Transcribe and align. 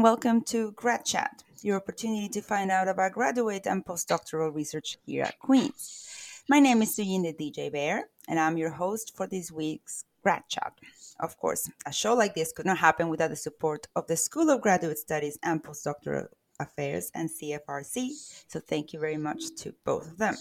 and 0.00 0.04
welcome 0.04 0.40
to 0.40 0.72
Grad 0.72 1.04
Chat, 1.04 1.44
your 1.60 1.76
opportunity 1.76 2.26
to 2.30 2.40
find 2.40 2.70
out 2.70 2.88
about 2.88 3.12
graduate 3.12 3.66
and 3.66 3.84
postdoctoral 3.84 4.54
research 4.54 4.96
here 5.04 5.24
at 5.24 5.38
Queen's. 5.38 6.42
My 6.48 6.58
name 6.58 6.80
is 6.80 6.96
Sujin 6.96 7.22
the 7.22 7.34
DJ 7.34 7.70
Bear, 7.70 8.08
and 8.26 8.40
I'm 8.40 8.56
your 8.56 8.70
host 8.70 9.14
for 9.14 9.26
this 9.26 9.52
week's 9.52 10.06
Grad 10.22 10.44
Chat. 10.48 10.72
Of 11.20 11.36
course, 11.36 11.70
a 11.84 11.92
show 11.92 12.14
like 12.14 12.34
this 12.34 12.50
could 12.50 12.64
not 12.64 12.78
happen 12.78 13.10
without 13.10 13.28
the 13.28 13.36
support 13.36 13.88
of 13.94 14.06
the 14.06 14.16
School 14.16 14.48
of 14.48 14.62
Graduate 14.62 14.96
Studies 14.96 15.38
and 15.42 15.62
Postdoctoral 15.62 16.28
Affairs 16.58 17.10
and 17.14 17.28
CFRC, 17.28 18.08
so 18.48 18.58
thank 18.58 18.94
you 18.94 19.00
very 19.00 19.18
much 19.18 19.54
to 19.56 19.74
both 19.84 20.12
of 20.12 20.16
them. 20.16 20.36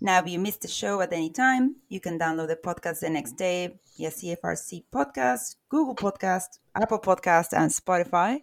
Now, 0.00 0.18
if 0.18 0.28
you 0.28 0.38
missed 0.38 0.62
the 0.62 0.68
show 0.68 1.00
at 1.00 1.12
any 1.12 1.30
time, 1.30 1.76
you 1.88 2.00
can 2.00 2.18
download 2.18 2.48
the 2.48 2.56
podcast 2.56 3.00
the 3.00 3.10
next 3.10 3.32
day 3.32 3.78
via 3.96 4.10
CFRC 4.10 4.84
Podcast, 4.92 5.56
Google 5.68 5.96
Podcast, 5.96 6.60
Apple 6.74 7.00
Podcast, 7.00 7.48
and 7.52 7.70
Spotify. 7.70 8.42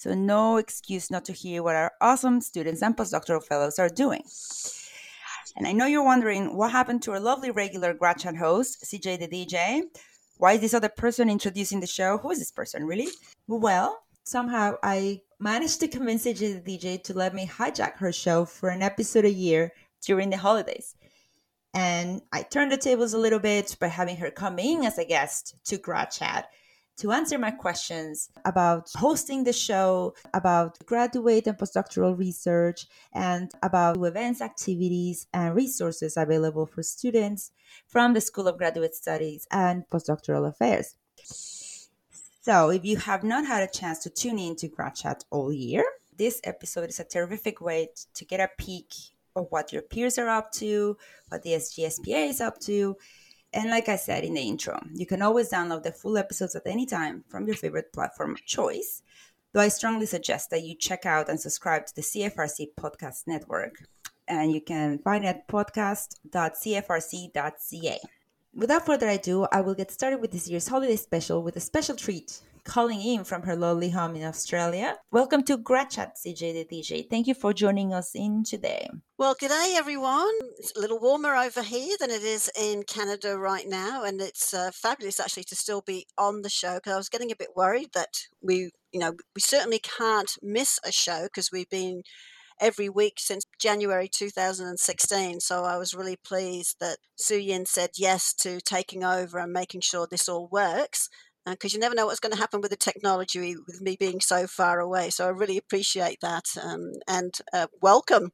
So, 0.00 0.14
no 0.14 0.56
excuse 0.56 1.10
not 1.10 1.26
to 1.26 1.34
hear 1.34 1.62
what 1.62 1.76
our 1.76 1.92
awesome 2.00 2.40
students 2.40 2.80
and 2.80 2.96
postdoctoral 2.96 3.44
fellows 3.44 3.78
are 3.78 3.90
doing. 3.90 4.22
And 5.58 5.66
I 5.66 5.72
know 5.72 5.84
you're 5.84 6.02
wondering 6.02 6.56
what 6.56 6.72
happened 6.72 7.02
to 7.02 7.12
our 7.12 7.20
lovely 7.20 7.50
regular 7.50 7.92
grad 7.92 8.18
chat 8.18 8.34
host, 8.34 8.82
CJ 8.82 9.18
the 9.18 9.28
DJ. 9.28 9.82
Why 10.38 10.52
is 10.52 10.62
this 10.62 10.72
other 10.72 10.88
person 10.88 11.28
introducing 11.28 11.80
the 11.80 11.86
show? 11.86 12.16
Who 12.16 12.30
is 12.30 12.38
this 12.38 12.50
person, 12.50 12.86
really? 12.86 13.08
Well, 13.46 14.02
somehow 14.24 14.76
I 14.82 15.20
managed 15.38 15.80
to 15.80 15.88
convince 15.88 16.24
CJ 16.24 16.64
the 16.64 16.78
DJ 16.78 17.02
to 17.02 17.12
let 17.12 17.34
me 17.34 17.46
hijack 17.46 17.98
her 17.98 18.10
show 18.10 18.46
for 18.46 18.70
an 18.70 18.80
episode 18.80 19.26
a 19.26 19.30
year 19.30 19.70
during 20.00 20.30
the 20.30 20.38
holidays. 20.38 20.94
And 21.74 22.22
I 22.32 22.40
turned 22.40 22.72
the 22.72 22.78
tables 22.78 23.12
a 23.12 23.18
little 23.18 23.38
bit 23.38 23.76
by 23.78 23.88
having 23.88 24.16
her 24.16 24.30
come 24.30 24.58
in 24.58 24.82
as 24.82 24.96
a 24.96 25.04
guest 25.04 25.56
to 25.64 25.76
Grad 25.76 26.10
Chat 26.10 26.48
to 26.98 27.12
answer 27.12 27.38
my 27.38 27.50
questions 27.50 28.28
about 28.44 28.90
hosting 28.94 29.44
the 29.44 29.52
show, 29.52 30.14
about 30.34 30.78
graduate 30.84 31.46
and 31.46 31.56
postdoctoral 31.56 32.18
research, 32.18 32.86
and 33.14 33.50
about 33.62 33.96
events, 34.04 34.40
activities, 34.40 35.26
and 35.32 35.54
resources 35.54 36.16
available 36.16 36.66
for 36.66 36.82
students 36.82 37.52
from 37.86 38.12
the 38.12 38.20
School 38.20 38.48
of 38.48 38.58
Graduate 38.58 38.94
Studies 38.94 39.46
and 39.50 39.84
Postdoctoral 39.90 40.48
Affairs. 40.48 40.96
So, 42.42 42.70
if 42.70 42.84
you 42.84 42.96
have 42.96 43.22
not 43.22 43.46
had 43.46 43.62
a 43.62 43.72
chance 43.72 43.98
to 44.00 44.10
tune 44.10 44.38
in 44.38 44.56
to 44.56 44.68
Grad 44.68 44.94
Chat 44.94 45.24
all 45.30 45.52
year, 45.52 45.84
this 46.16 46.40
episode 46.44 46.90
is 46.90 47.00
a 47.00 47.04
terrific 47.04 47.60
way 47.60 47.88
to 48.14 48.24
get 48.24 48.40
a 48.40 48.50
peek 48.58 48.92
of 49.36 49.46
what 49.50 49.72
your 49.72 49.82
peers 49.82 50.18
are 50.18 50.28
up 50.28 50.52
to, 50.52 50.96
what 51.28 51.42
the 51.42 51.50
SGSPA 51.50 52.28
is 52.28 52.40
up 52.40 52.58
to. 52.60 52.96
And 53.52 53.70
like 53.70 53.88
I 53.88 53.96
said 53.96 54.24
in 54.24 54.34
the 54.34 54.40
intro, 54.40 54.80
you 54.94 55.06
can 55.06 55.22
always 55.22 55.50
download 55.50 55.82
the 55.82 55.92
full 55.92 56.16
episodes 56.16 56.54
at 56.54 56.66
any 56.66 56.86
time 56.86 57.24
from 57.28 57.46
your 57.46 57.56
favorite 57.56 57.92
platform 57.92 58.32
of 58.32 58.44
choice. 58.44 59.02
Though 59.52 59.60
I 59.60 59.68
strongly 59.68 60.06
suggest 60.06 60.50
that 60.50 60.62
you 60.62 60.76
check 60.76 61.04
out 61.04 61.28
and 61.28 61.40
subscribe 61.40 61.86
to 61.86 61.96
the 61.96 62.02
CFRC 62.02 62.68
Podcast 62.78 63.26
Network. 63.26 63.82
And 64.28 64.52
you 64.52 64.60
can 64.60 64.98
find 64.98 65.24
it 65.24 65.28
at 65.28 65.48
podcast.cfrc.ca. 65.48 67.98
Without 68.54 68.86
further 68.86 69.08
ado, 69.08 69.48
I 69.50 69.60
will 69.60 69.74
get 69.74 69.90
started 69.90 70.20
with 70.20 70.30
this 70.30 70.48
year's 70.48 70.68
holiday 70.68 70.94
special 70.96 71.42
with 71.42 71.56
a 71.56 71.60
special 71.60 71.96
treat 71.96 72.40
calling 72.64 73.00
in 73.00 73.24
from 73.24 73.42
her 73.42 73.56
lovely 73.56 73.90
home 73.90 74.16
in 74.16 74.24
Australia. 74.24 74.96
Welcome 75.10 75.42
to 75.44 75.56
Grad 75.56 75.90
Chat, 75.90 76.16
CJ 76.16 76.68
the 76.68 76.82
DJ. 76.82 77.08
Thank 77.08 77.26
you 77.26 77.34
for 77.34 77.52
joining 77.52 77.92
us 77.92 78.12
in 78.14 78.44
today. 78.44 78.88
Well, 79.18 79.36
good 79.38 79.50
day, 79.50 79.74
everyone. 79.76 80.32
It's 80.58 80.72
a 80.76 80.80
little 80.80 80.98
warmer 80.98 81.34
over 81.36 81.62
here 81.62 81.96
than 82.00 82.10
it 82.10 82.22
is 82.22 82.50
in 82.58 82.84
Canada 82.84 83.38
right 83.38 83.66
now, 83.68 84.04
and 84.04 84.20
it's 84.20 84.54
uh, 84.54 84.70
fabulous 84.72 85.20
actually 85.20 85.44
to 85.44 85.56
still 85.56 85.82
be 85.82 86.06
on 86.16 86.42
the 86.42 86.48
show 86.48 86.76
because 86.76 86.92
I 86.92 86.96
was 86.96 87.08
getting 87.08 87.30
a 87.30 87.36
bit 87.36 87.56
worried 87.56 87.90
that 87.94 88.26
we, 88.42 88.70
you 88.92 89.00
know, 89.00 89.12
we 89.34 89.40
certainly 89.40 89.80
can't 89.80 90.30
miss 90.42 90.78
a 90.84 90.92
show 90.92 91.24
because 91.24 91.50
we've 91.52 91.68
been 91.68 92.02
every 92.60 92.88
week 92.88 93.14
since 93.18 93.44
January 93.58 94.08
2016. 94.08 95.40
So 95.40 95.64
I 95.64 95.78
was 95.78 95.94
really 95.94 96.16
pleased 96.16 96.76
that 96.80 96.98
Su 97.16 97.36
Yin 97.36 97.66
said 97.66 97.90
yes 97.96 98.34
to 98.34 98.60
taking 98.60 99.02
over 99.02 99.38
and 99.38 99.52
making 99.52 99.80
sure 99.80 100.06
this 100.08 100.28
all 100.28 100.48
works 100.52 101.08
because 101.46 101.72
uh, 101.72 101.76
you 101.76 101.80
never 101.80 101.94
know 101.94 102.06
what's 102.06 102.20
going 102.20 102.32
to 102.32 102.38
happen 102.38 102.60
with 102.60 102.70
the 102.70 102.76
technology 102.76 103.56
with 103.66 103.80
me 103.80 103.96
being 103.98 104.20
so 104.20 104.46
far 104.46 104.80
away. 104.80 105.10
So 105.10 105.26
I 105.26 105.30
really 105.30 105.58
appreciate 105.58 106.18
that 106.20 106.44
um, 106.62 106.92
and 107.08 107.34
uh, 107.52 107.66
welcome. 107.80 108.32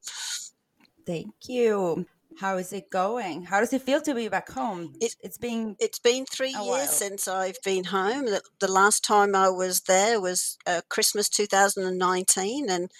Thank 1.05 1.33
you. 1.47 2.05
How 2.39 2.57
is 2.57 2.71
it 2.71 2.91
going? 2.91 3.43
How 3.45 3.61
does 3.61 3.73
it 3.73 3.81
feel 3.81 3.99
to 4.01 4.13
be 4.13 4.27
back 4.27 4.51
home? 4.51 4.93
It, 5.01 5.15
has 5.23 5.39
been 5.39 5.75
it's 5.79 5.97
been 5.97 6.25
three 6.25 6.51
years 6.51 6.65
while. 6.65 6.87
since 6.87 7.27
I've 7.27 7.57
been 7.63 7.85
home. 7.85 8.25
The, 8.25 8.41
the, 8.59 8.71
last 8.71 9.03
time 9.03 9.35
I 9.35 9.49
was 9.49 9.81
there 9.81 10.21
was 10.21 10.57
uh, 10.67 10.81
Christmas 10.87 11.29
2019, 11.29 12.69
and 12.69 12.91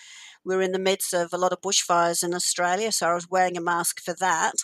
we 0.44 0.56
were 0.56 0.63
in 0.63 0.72
the 0.72 0.79
midst 0.79 1.13
of 1.13 1.34
a 1.34 1.38
lot 1.38 1.53
of 1.53 1.62
bushfires 1.62 2.24
in 2.24 2.34
Australia, 2.34 2.91
so 2.91 3.09
I 3.09 3.13
was 3.13 3.29
wearing 3.29 3.57
a 3.57 3.62
mask 3.62 4.01
for 4.01 4.16
that. 4.19 4.56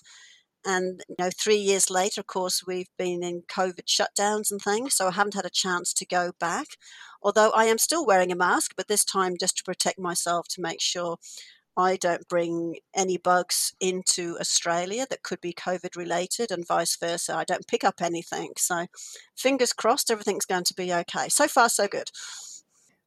And 0.66 1.04
you 1.10 1.16
know, 1.20 1.30
three 1.30 1.58
years 1.58 1.90
later, 1.90 2.22
of 2.22 2.28
course, 2.28 2.64
we've 2.66 2.90
been 2.98 3.24
in 3.24 3.44
COVID 3.44 3.86
shutdowns 3.86 4.52
and 4.52 4.62
things, 4.62 4.96
so 4.96 5.08
I 5.08 5.12
haven't 5.12 5.36
had 5.36 5.46
a 5.46 5.50
chance 5.50 5.94
to 5.94 6.06
go 6.06 6.32
back. 6.40 6.68
Although 7.22 7.52
I 7.52 7.66
am 7.66 7.78
still 7.78 8.06
wearing 8.06 8.32
a 8.32 8.36
mask, 8.36 8.74
but 8.76 8.88
this 8.88 9.06
time 9.06 9.36
just 9.40 9.58
to 9.58 9.64
protect 9.64 10.00
myself 10.00 10.48
to 10.50 10.62
make 10.62 10.82
sure 10.82 11.18
I 11.76 11.96
don't 11.96 12.28
bring 12.28 12.78
any 12.96 13.18
bugs 13.18 13.74
into 13.80 14.38
Australia 14.40 15.06
that 15.10 15.24
could 15.24 15.42
be 15.42 15.54
COVID 15.54 15.96
related 15.96 16.52
and 16.52 16.68
vice 16.68 16.96
versa. 16.96 17.36
I 17.36 17.46
don't 17.46 17.68
pick 17.68 17.84
up 17.84 18.02
anything. 18.02 18.52
So 18.58 18.86
fingers 19.36 19.74
crossed 19.74 20.12
everything's 20.12 20.46
going 20.46 20.66
to 20.66 20.76
be 20.76 20.94
okay. 20.94 21.30
So 21.30 21.48
far, 21.48 21.70
so 21.70 21.88
good. 21.88 22.12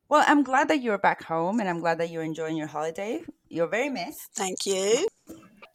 Well, 0.09 0.25
I'm 0.27 0.43
glad 0.43 0.69
that 0.69 0.83
you're 0.83 0.99
back 0.99 1.25
home 1.25 1.61
and 1.61 1.69
I'm 1.69 1.81
glad 1.81 1.99
that 1.99 2.11
you're 2.11 2.23
enjoying 2.23 2.57
your 2.57 2.69
holiday. 2.69 3.23
You're 3.49 3.69
very 3.69 3.89
missed. 3.89 4.31
Thank 4.35 4.67
you. 4.67 5.07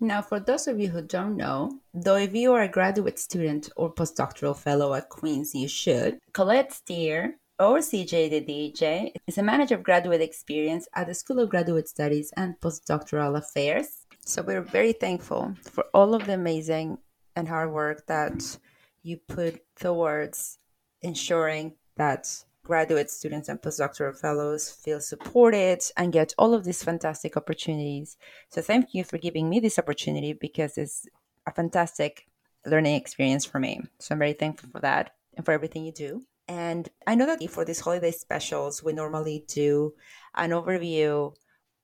Now, 0.03 0.23
for 0.23 0.39
those 0.39 0.67
of 0.67 0.79
you 0.79 0.89
who 0.89 1.03
don't 1.03 1.37
know, 1.37 1.79
though 1.93 2.15
if 2.15 2.33
you 2.33 2.53
are 2.53 2.63
a 2.63 2.67
graduate 2.67 3.19
student 3.19 3.69
or 3.75 3.93
postdoctoral 3.93 4.57
fellow 4.57 4.95
at 4.95 5.09
Queen's, 5.09 5.53
you 5.53 5.67
should, 5.67 6.17
Colette 6.33 6.73
Steer, 6.73 7.37
or 7.59 7.77
CJ 7.77 8.31
the 8.31 8.41
DJ, 8.41 9.11
is 9.27 9.37
a 9.37 9.43
manager 9.43 9.75
of 9.75 9.83
graduate 9.83 10.19
experience 10.19 10.87
at 10.95 11.05
the 11.05 11.13
School 11.13 11.39
of 11.39 11.49
Graduate 11.49 11.87
Studies 11.87 12.33
and 12.35 12.59
Postdoctoral 12.59 13.37
Affairs. 13.37 14.07
So 14.25 14.41
we're 14.41 14.63
very 14.63 14.93
thankful 14.93 15.53
for 15.61 15.85
all 15.93 16.15
of 16.15 16.25
the 16.25 16.33
amazing 16.33 16.97
and 17.35 17.47
hard 17.47 17.71
work 17.71 18.07
that 18.07 18.57
you 19.03 19.17
put 19.17 19.61
towards 19.75 20.57
ensuring 21.03 21.75
that 21.97 22.43
graduate 22.63 23.09
students 23.09 23.49
and 23.49 23.61
postdoctoral 23.61 24.17
fellows 24.17 24.69
feel 24.69 24.99
supported 24.99 25.81
and 25.97 26.13
get 26.13 26.33
all 26.37 26.53
of 26.53 26.63
these 26.63 26.83
fantastic 26.83 27.35
opportunities. 27.35 28.17
So 28.49 28.61
thank 28.61 28.93
you 28.93 29.03
for 29.03 29.17
giving 29.17 29.49
me 29.49 29.59
this 29.59 29.79
opportunity 29.79 30.33
because 30.33 30.77
it's 30.77 31.07
a 31.45 31.51
fantastic 31.51 32.27
learning 32.65 32.95
experience 32.95 33.45
for 33.45 33.59
me. 33.59 33.81
So 33.99 34.13
I'm 34.13 34.19
very 34.19 34.33
thankful 34.33 34.69
for 34.71 34.79
that 34.81 35.15
and 35.35 35.45
for 35.45 35.51
everything 35.51 35.85
you 35.85 35.91
do. 35.91 36.23
And 36.47 36.89
I 37.07 37.15
know 37.15 37.25
that 37.25 37.49
for 37.49 37.65
these 37.65 37.79
holiday 37.79 38.11
specials, 38.11 38.83
we 38.83 38.93
normally 38.93 39.45
do 39.47 39.93
an 40.35 40.51
overview 40.51 41.33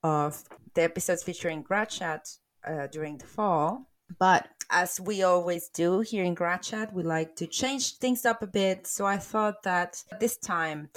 of 0.04 0.44
the 0.74 0.84
episodes 0.84 1.24
featuring 1.24 1.62
Grad 1.62 1.90
Chat 1.90 2.28
uh, 2.66 2.88
during 2.88 3.18
the 3.18 3.26
fall. 3.26 3.90
But 4.20 4.48
as 4.70 5.00
we 5.00 5.24
always 5.24 5.70
do 5.70 6.02
here 6.02 6.24
in 6.24 6.36
GradChat, 6.36 6.94
we 6.94 7.04
like 7.04 7.36
to 7.38 7.48
change 7.48 7.98
things 7.98 8.26
up 8.26 8.42
a 8.42 8.48
bit. 8.48 8.88
So 8.88 9.06
I 9.06 9.18
thought 9.18 9.64
that 9.64 10.04
this 10.20 10.38
time 10.38 10.90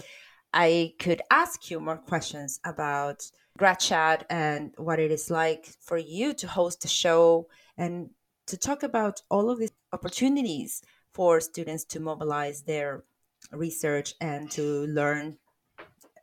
I 0.53 0.95
could 0.99 1.23
ask 1.31 1.71
you 1.71 1.81
more 1.81 1.97
questions 1.99 2.61
about 2.65 3.31
GradChat 3.59 4.23
and 4.31 4.73
what 4.77 4.99
it 4.99 5.11
is 5.11 5.31
like 5.31 5.67
for 5.81 5.99
you 5.99 6.35
to 6.35 6.49
host 6.49 6.85
a 6.85 6.89
show 6.89 7.47
and 7.77 8.11
to 8.47 8.57
talk 8.57 8.83
about 8.83 9.23
all 9.31 9.51
of 9.51 9.59
these 9.59 9.73
opportunities 9.93 10.83
for 11.13 11.41
students 11.41 11.85
to 11.85 12.01
mobilize 12.01 12.63
their 12.63 13.05
research 13.53 14.15
and 14.21 14.51
to 14.53 14.87
learn 14.87 15.37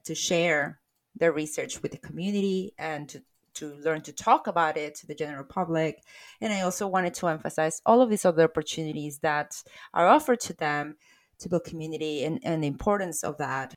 to 0.03 0.15
share 0.15 0.79
their 1.15 1.31
research 1.31 1.81
with 1.81 1.91
the 1.91 1.97
community 1.97 2.73
and 2.77 3.09
to 3.09 3.21
to 3.57 3.75
learn 3.75 4.01
to 4.01 4.13
talk 4.13 4.47
about 4.47 4.77
it 4.77 4.95
to 4.95 5.07
the 5.07 5.15
general 5.15 5.43
public. 5.43 6.01
And 6.41 6.51
I 6.53 6.61
also 6.61 6.87
wanted 6.87 7.13
to 7.15 7.27
emphasize 7.27 7.81
all 7.85 8.01
of 8.01 8.09
these 8.09 8.25
other 8.25 8.43
opportunities 8.43 9.19
that 9.19 9.61
are 9.93 10.07
offered 10.07 10.39
to 10.41 10.53
them 10.53 10.95
to 11.39 11.49
build 11.49 11.63
community 11.65 12.23
and, 12.23 12.39
and 12.43 12.63
the 12.63 12.67
importance 12.67 13.23
of 13.23 13.37
that. 13.37 13.73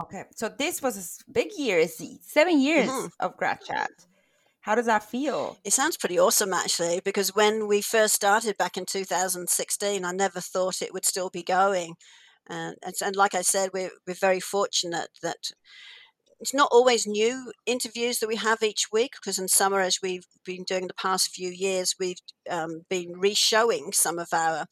Okay, 0.00 0.24
so 0.34 0.48
this 0.48 0.80
was 0.80 1.18
a 1.28 1.32
big 1.32 1.48
year, 1.56 1.86
seven 2.22 2.60
years 2.60 2.88
mm-hmm. 2.88 3.06
of 3.20 3.36
grad 3.36 3.58
chat. 3.60 3.90
How 4.62 4.76
does 4.76 4.86
that 4.86 5.02
feel? 5.02 5.58
It 5.64 5.72
sounds 5.72 5.96
pretty 5.96 6.18
awesome, 6.18 6.52
actually, 6.54 7.00
because 7.04 7.34
when 7.34 7.66
we 7.66 7.82
first 7.82 8.14
started 8.14 8.56
back 8.56 8.76
in 8.76 8.86
2016, 8.86 10.04
I 10.04 10.12
never 10.12 10.40
thought 10.40 10.80
it 10.80 10.92
would 10.92 11.04
still 11.04 11.30
be 11.30 11.42
going. 11.42 11.96
And, 12.48 12.76
and, 12.84 12.94
and 13.04 13.16
like 13.16 13.34
I 13.34 13.42
said, 13.42 13.70
we're, 13.74 13.90
we're 14.06 14.14
very 14.14 14.40
fortunate 14.40 15.08
that 15.22 15.50
it's 16.42 16.52
not 16.52 16.68
always 16.72 17.06
new 17.06 17.52
interviews 17.66 18.18
that 18.18 18.26
we 18.26 18.34
have 18.34 18.64
each 18.64 18.88
week 18.92 19.12
because 19.12 19.38
in 19.38 19.46
summer, 19.46 19.78
as 19.78 20.00
we've 20.02 20.26
been 20.44 20.64
doing 20.64 20.88
the 20.88 20.94
past 20.94 21.30
few 21.30 21.48
years, 21.48 21.94
we've 22.00 22.18
um, 22.50 22.82
been 22.90 23.12
re-showing 23.16 23.92
some 23.92 24.18
of 24.18 24.26
our 24.32 24.66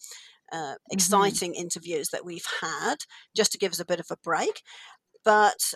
uh, 0.52 0.56
mm-hmm. 0.56 0.74
exciting 0.90 1.54
interviews 1.54 2.08
that 2.08 2.24
we've 2.24 2.48
had 2.60 2.96
just 3.36 3.52
to 3.52 3.58
give 3.58 3.70
us 3.70 3.78
a 3.78 3.84
bit 3.84 4.00
of 4.00 4.06
a 4.10 4.16
break. 4.16 4.62
But 5.24 5.74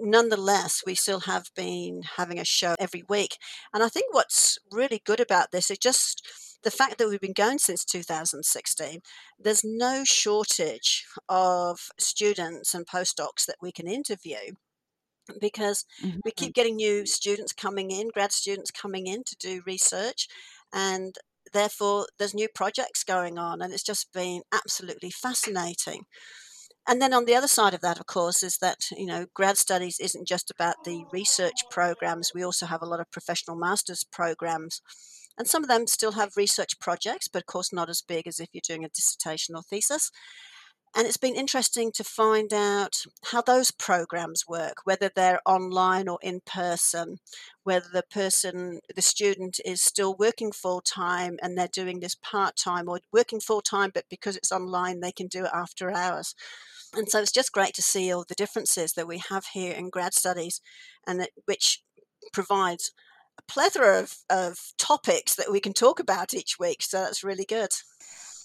nonetheless, 0.00 0.82
we 0.86 0.94
still 0.94 1.20
have 1.20 1.50
been 1.54 2.04
having 2.16 2.40
a 2.40 2.44
show 2.46 2.74
every 2.78 3.02
week. 3.06 3.36
And 3.74 3.82
I 3.82 3.90
think 3.90 4.14
what's 4.14 4.58
really 4.72 5.02
good 5.04 5.20
about 5.20 5.52
this 5.52 5.70
is 5.70 5.76
just 5.76 6.26
the 6.62 6.70
fact 6.70 6.96
that 6.96 7.06
we've 7.06 7.20
been 7.20 7.34
going 7.34 7.58
since 7.58 7.84
2016, 7.84 9.00
there's 9.38 9.62
no 9.62 10.04
shortage 10.04 11.04
of 11.28 11.90
students 11.98 12.72
and 12.72 12.86
postdocs 12.86 13.44
that 13.44 13.56
we 13.60 13.72
can 13.72 13.86
interview 13.86 14.54
because 15.40 15.84
mm-hmm. 16.02 16.18
we 16.24 16.30
keep 16.30 16.54
getting 16.54 16.76
new 16.76 17.06
students 17.06 17.52
coming 17.52 17.90
in, 17.90 18.08
grad 18.08 18.32
students 18.32 18.70
coming 18.70 19.06
in 19.06 19.22
to 19.24 19.36
do 19.36 19.62
research, 19.66 20.28
and 20.72 21.16
therefore 21.52 22.06
there's 22.18 22.34
new 22.34 22.48
projects 22.54 23.04
going 23.04 23.38
on, 23.38 23.62
and 23.62 23.72
it's 23.72 23.82
just 23.82 24.12
been 24.12 24.42
absolutely 24.52 25.10
fascinating. 25.10 26.04
And 26.86 27.00
then 27.00 27.14
on 27.14 27.24
the 27.24 27.34
other 27.34 27.48
side 27.48 27.72
of 27.72 27.80
that, 27.80 27.98
of 27.98 28.06
course, 28.06 28.42
is 28.42 28.58
that 28.58 28.90
you 28.96 29.06
know 29.06 29.26
grad 29.34 29.56
studies 29.56 29.98
isn't 30.00 30.28
just 30.28 30.50
about 30.50 30.84
the 30.84 31.04
research 31.12 31.64
programs. 31.70 32.32
We 32.34 32.44
also 32.44 32.66
have 32.66 32.82
a 32.82 32.86
lot 32.86 33.00
of 33.00 33.10
professional 33.10 33.56
masters 33.56 34.04
programs, 34.04 34.82
and 35.38 35.48
some 35.48 35.62
of 35.62 35.68
them 35.68 35.86
still 35.86 36.12
have 36.12 36.36
research 36.36 36.78
projects, 36.80 37.28
but 37.28 37.42
of 37.42 37.46
course 37.46 37.72
not 37.72 37.88
as 37.88 38.02
big 38.02 38.26
as 38.26 38.38
if 38.38 38.48
you're 38.52 38.60
doing 38.66 38.84
a 38.84 38.88
dissertation 38.88 39.56
or 39.56 39.62
thesis. 39.62 40.10
And 40.96 41.08
it's 41.08 41.16
been 41.16 41.34
interesting 41.34 41.90
to 41.92 42.04
find 42.04 42.52
out 42.52 43.02
how 43.24 43.42
those 43.42 43.72
programs 43.72 44.44
work, 44.46 44.78
whether 44.84 45.10
they're 45.12 45.40
online 45.44 46.06
or 46.06 46.18
in 46.22 46.40
person, 46.46 47.18
whether 47.64 47.88
the 47.92 48.04
person, 48.08 48.78
the 48.94 49.02
student 49.02 49.58
is 49.64 49.82
still 49.82 50.14
working 50.16 50.52
full 50.52 50.80
time 50.80 51.36
and 51.42 51.58
they're 51.58 51.66
doing 51.66 51.98
this 51.98 52.14
part 52.14 52.54
time 52.56 52.88
or 52.88 53.00
working 53.12 53.40
full 53.40 53.60
time, 53.60 53.90
but 53.92 54.04
because 54.08 54.36
it's 54.36 54.52
online, 54.52 55.00
they 55.00 55.10
can 55.10 55.26
do 55.26 55.44
it 55.46 55.50
after 55.52 55.90
hours. 55.90 56.36
And 56.96 57.08
so 57.08 57.20
it's 57.20 57.32
just 57.32 57.50
great 57.50 57.74
to 57.74 57.82
see 57.82 58.12
all 58.12 58.24
the 58.28 58.36
differences 58.36 58.92
that 58.92 59.08
we 59.08 59.20
have 59.30 59.46
here 59.52 59.74
in 59.74 59.90
grad 59.90 60.14
studies 60.14 60.60
and 61.08 61.26
which 61.46 61.82
provides 62.32 62.92
a 63.36 63.42
plethora 63.50 63.98
of, 63.98 64.14
of 64.30 64.58
topics 64.78 65.34
that 65.34 65.50
we 65.50 65.58
can 65.58 65.72
talk 65.72 65.98
about 65.98 66.34
each 66.34 66.56
week. 66.60 66.82
So 66.82 66.98
that's 66.98 67.24
really 67.24 67.44
good. 67.44 67.70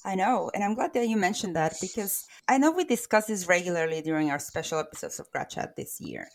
I 0.06 0.16
know. 0.16 0.50
And 0.54 0.64
I'm 0.64 0.76
glad 0.76 0.94
that 0.94 1.08
you 1.08 1.18
mentioned 1.18 1.56
that 1.56 1.76
because 1.82 2.26
I 2.48 2.58
know 2.58 2.72
we 2.72 2.84
discuss 2.84 3.28
this 3.28 3.48
regularly 3.48 4.02
during 4.02 4.32
our 4.32 4.40
special 4.40 4.80
episodes 4.80 5.20
of 5.20 5.30
Grad 5.32 5.50
Chat 5.50 5.76
this 5.76 6.00
year. 6.00 6.28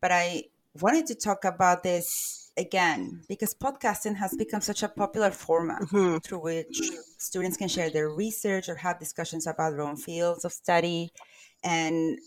But 0.00 0.12
I 0.12 0.44
wanted 0.80 1.06
to 1.06 1.14
talk 1.14 1.44
about 1.44 1.82
this 1.82 2.50
again 2.56 3.22
because 3.28 3.54
podcasting 3.54 4.16
has 4.16 4.34
become 4.36 4.60
such 4.60 4.82
a 4.82 4.88
popular 4.88 5.30
format 5.30 5.82
mm-hmm. 5.82 6.18
through 6.18 6.40
which 6.40 6.80
students 7.18 7.56
can 7.56 7.68
share 7.68 7.90
their 7.90 8.10
research 8.10 8.68
or 8.68 8.74
have 8.74 8.98
discussions 8.98 9.46
about 9.46 9.72
their 9.72 9.82
own 9.82 9.96
fields 9.96 10.44
of 10.44 10.52
study. 10.52 11.12
And 11.64 12.18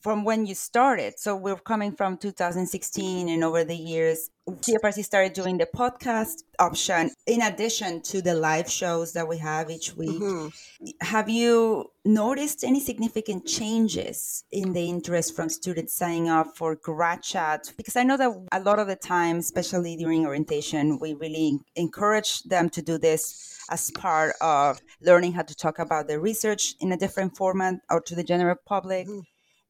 from 0.00 0.24
when 0.24 0.46
you 0.46 0.54
started, 0.54 1.18
so 1.18 1.34
we're 1.34 1.56
coming 1.56 1.92
from 1.92 2.16
2016 2.16 3.28
and 3.28 3.42
over 3.42 3.64
the 3.64 3.74
years, 3.74 4.30
CFRC 4.48 5.04
started 5.04 5.32
doing 5.32 5.58
the 5.58 5.66
podcast 5.66 6.44
option 6.60 7.10
in 7.26 7.42
addition 7.42 8.00
to 8.02 8.22
the 8.22 8.34
live 8.34 8.70
shows 8.70 9.12
that 9.14 9.26
we 9.26 9.38
have 9.38 9.68
each 9.68 9.96
week. 9.96 10.20
Mm-hmm. 10.20 10.86
Have 11.00 11.28
you 11.28 11.90
noticed 12.04 12.62
any 12.62 12.78
significant 12.78 13.46
changes 13.46 14.44
in 14.52 14.72
the 14.72 14.88
interest 14.88 15.34
from 15.34 15.48
students 15.48 15.94
signing 15.94 16.28
up 16.28 16.56
for 16.56 16.76
grad 16.76 17.24
chat? 17.24 17.72
Because 17.76 17.96
I 17.96 18.04
know 18.04 18.16
that 18.16 18.30
a 18.52 18.60
lot 18.60 18.78
of 18.78 18.86
the 18.86 18.94
time, 18.94 19.38
especially 19.38 19.96
during 19.96 20.24
orientation, 20.24 21.00
we 21.00 21.14
really 21.14 21.58
encourage 21.74 22.44
them 22.44 22.70
to 22.70 22.82
do 22.82 22.98
this 22.98 23.58
as 23.68 23.90
part 23.90 24.36
of 24.40 24.80
learning 25.00 25.32
how 25.32 25.42
to 25.42 25.56
talk 25.56 25.80
about 25.80 26.06
the 26.06 26.20
research 26.20 26.74
in 26.78 26.92
a 26.92 26.96
different 26.96 27.36
format 27.36 27.74
or 27.90 28.00
to 28.02 28.14
the 28.14 28.22
general 28.22 28.54
public. 28.64 29.08
Mm-hmm. 29.08 29.20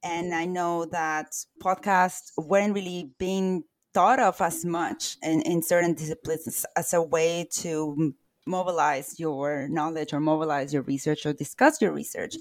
And 0.07 0.33
I 0.33 0.45
know 0.45 0.85
that 0.87 1.33
podcasts 1.61 2.31
weren't 2.39 2.75
really 2.75 3.11
being 3.19 3.65
thought 3.93 4.21
of 4.21 4.41
as 4.41 4.65
much 4.65 5.17
in, 5.23 5.43
in 5.43 5.63
certain 5.63 5.95
disciplines 5.95 6.65
as 6.77 6.95
a 6.95 7.03
way 7.03 7.49
to 7.51 8.15
mobilize 8.47 9.19
your 9.19 9.67
knowledge 9.69 10.13
or 10.13 10.21
mobilize 10.21 10.73
your 10.73 10.83
research 10.83 11.27
or 11.27 11.33
discuss 11.33 11.83
your 11.83 11.91
research. 11.93 12.37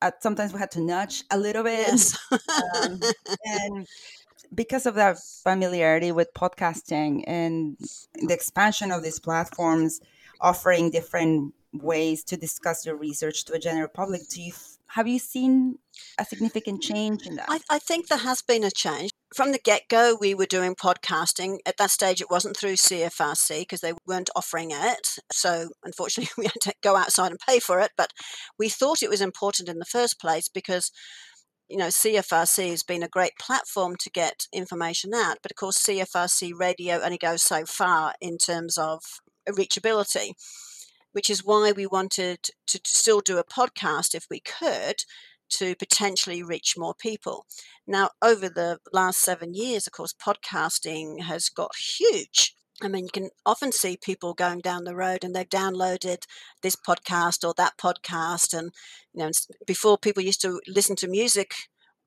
Uh, 0.00 0.10
sometimes 0.20 0.54
we 0.54 0.58
had 0.58 0.70
to 0.70 0.80
nudge 0.80 1.24
a 1.30 1.38
little 1.38 1.62
bit. 1.62 1.86
Yes. 1.86 2.18
um, 2.82 3.00
and 3.44 3.86
because 4.54 4.86
of 4.86 4.94
that 4.94 5.18
familiarity 5.44 6.12
with 6.12 6.32
podcasting 6.32 7.24
and 7.26 7.76
the 8.26 8.32
expansion 8.32 8.90
of 8.90 9.02
these 9.02 9.20
platforms 9.20 10.00
offering 10.40 10.90
different 10.90 11.52
ways 11.74 12.24
to 12.24 12.36
discuss 12.38 12.86
your 12.86 12.96
research 12.96 13.44
to 13.44 13.52
a 13.52 13.58
general 13.58 13.88
public, 13.88 14.26
do 14.28 14.40
you 14.40 14.52
have 14.92 15.08
you 15.08 15.18
seen 15.18 15.78
a 16.18 16.24
significant 16.24 16.82
change 16.82 17.26
in 17.26 17.36
that? 17.36 17.46
I, 17.48 17.60
I 17.70 17.78
think 17.78 18.08
there 18.08 18.18
has 18.18 18.42
been 18.42 18.64
a 18.64 18.70
change 18.70 19.10
from 19.34 19.52
the 19.52 19.58
get 19.58 19.88
go, 19.88 20.16
we 20.20 20.34
were 20.34 20.46
doing 20.46 20.74
podcasting. 20.74 21.58
At 21.66 21.76
that 21.78 21.90
stage, 21.90 22.20
it 22.20 22.30
wasn't 22.30 22.56
through 22.56 22.74
CFRC 22.74 23.60
because 23.60 23.80
they 23.80 23.94
weren't 24.06 24.30
offering 24.36 24.70
it. 24.72 25.18
So, 25.32 25.70
unfortunately, 25.84 26.30
we 26.38 26.44
had 26.44 26.60
to 26.62 26.74
go 26.82 26.96
outside 26.96 27.30
and 27.30 27.40
pay 27.46 27.58
for 27.58 27.80
it. 27.80 27.92
But 27.96 28.12
we 28.58 28.68
thought 28.68 29.02
it 29.02 29.10
was 29.10 29.20
important 29.20 29.68
in 29.68 29.78
the 29.78 29.84
first 29.84 30.20
place 30.20 30.48
because, 30.48 30.90
you 31.68 31.76
know, 31.76 31.88
CFRC 31.88 32.70
has 32.70 32.82
been 32.82 33.02
a 33.02 33.08
great 33.08 33.32
platform 33.40 33.96
to 34.00 34.10
get 34.10 34.46
information 34.52 35.12
out. 35.14 35.38
But 35.42 35.52
of 35.52 35.56
course, 35.56 35.82
CFRC 35.82 36.52
radio 36.58 37.00
only 37.00 37.18
goes 37.18 37.42
so 37.42 37.64
far 37.64 38.14
in 38.20 38.38
terms 38.38 38.76
of 38.76 39.02
reachability, 39.48 40.32
which 41.12 41.30
is 41.30 41.44
why 41.44 41.72
we 41.72 41.86
wanted 41.86 42.50
to 42.66 42.80
still 42.84 43.20
do 43.20 43.38
a 43.38 43.44
podcast 43.44 44.14
if 44.14 44.26
we 44.30 44.40
could 44.40 45.04
to 45.50 45.74
potentially 45.76 46.42
reach 46.42 46.74
more 46.76 46.94
people. 46.94 47.46
Now, 47.86 48.10
over 48.22 48.48
the 48.48 48.78
last 48.92 49.18
seven 49.18 49.54
years, 49.54 49.86
of 49.86 49.92
course, 49.92 50.14
podcasting 50.14 51.22
has 51.22 51.48
got 51.48 51.72
huge. 51.76 52.54
I 52.82 52.88
mean, 52.88 53.04
you 53.04 53.10
can 53.12 53.30
often 53.46 53.70
see 53.70 53.96
people 54.02 54.34
going 54.34 54.60
down 54.60 54.84
the 54.84 54.96
road 54.96 55.22
and 55.22 55.34
they've 55.34 55.48
downloaded 55.48 56.24
this 56.62 56.76
podcast 56.76 57.46
or 57.46 57.54
that 57.56 57.76
podcast. 57.78 58.56
And, 58.58 58.72
you 59.12 59.24
know, 59.24 59.30
before 59.66 59.98
people 59.98 60.22
used 60.22 60.40
to 60.42 60.60
listen 60.66 60.96
to 60.96 61.08
music 61.08 61.54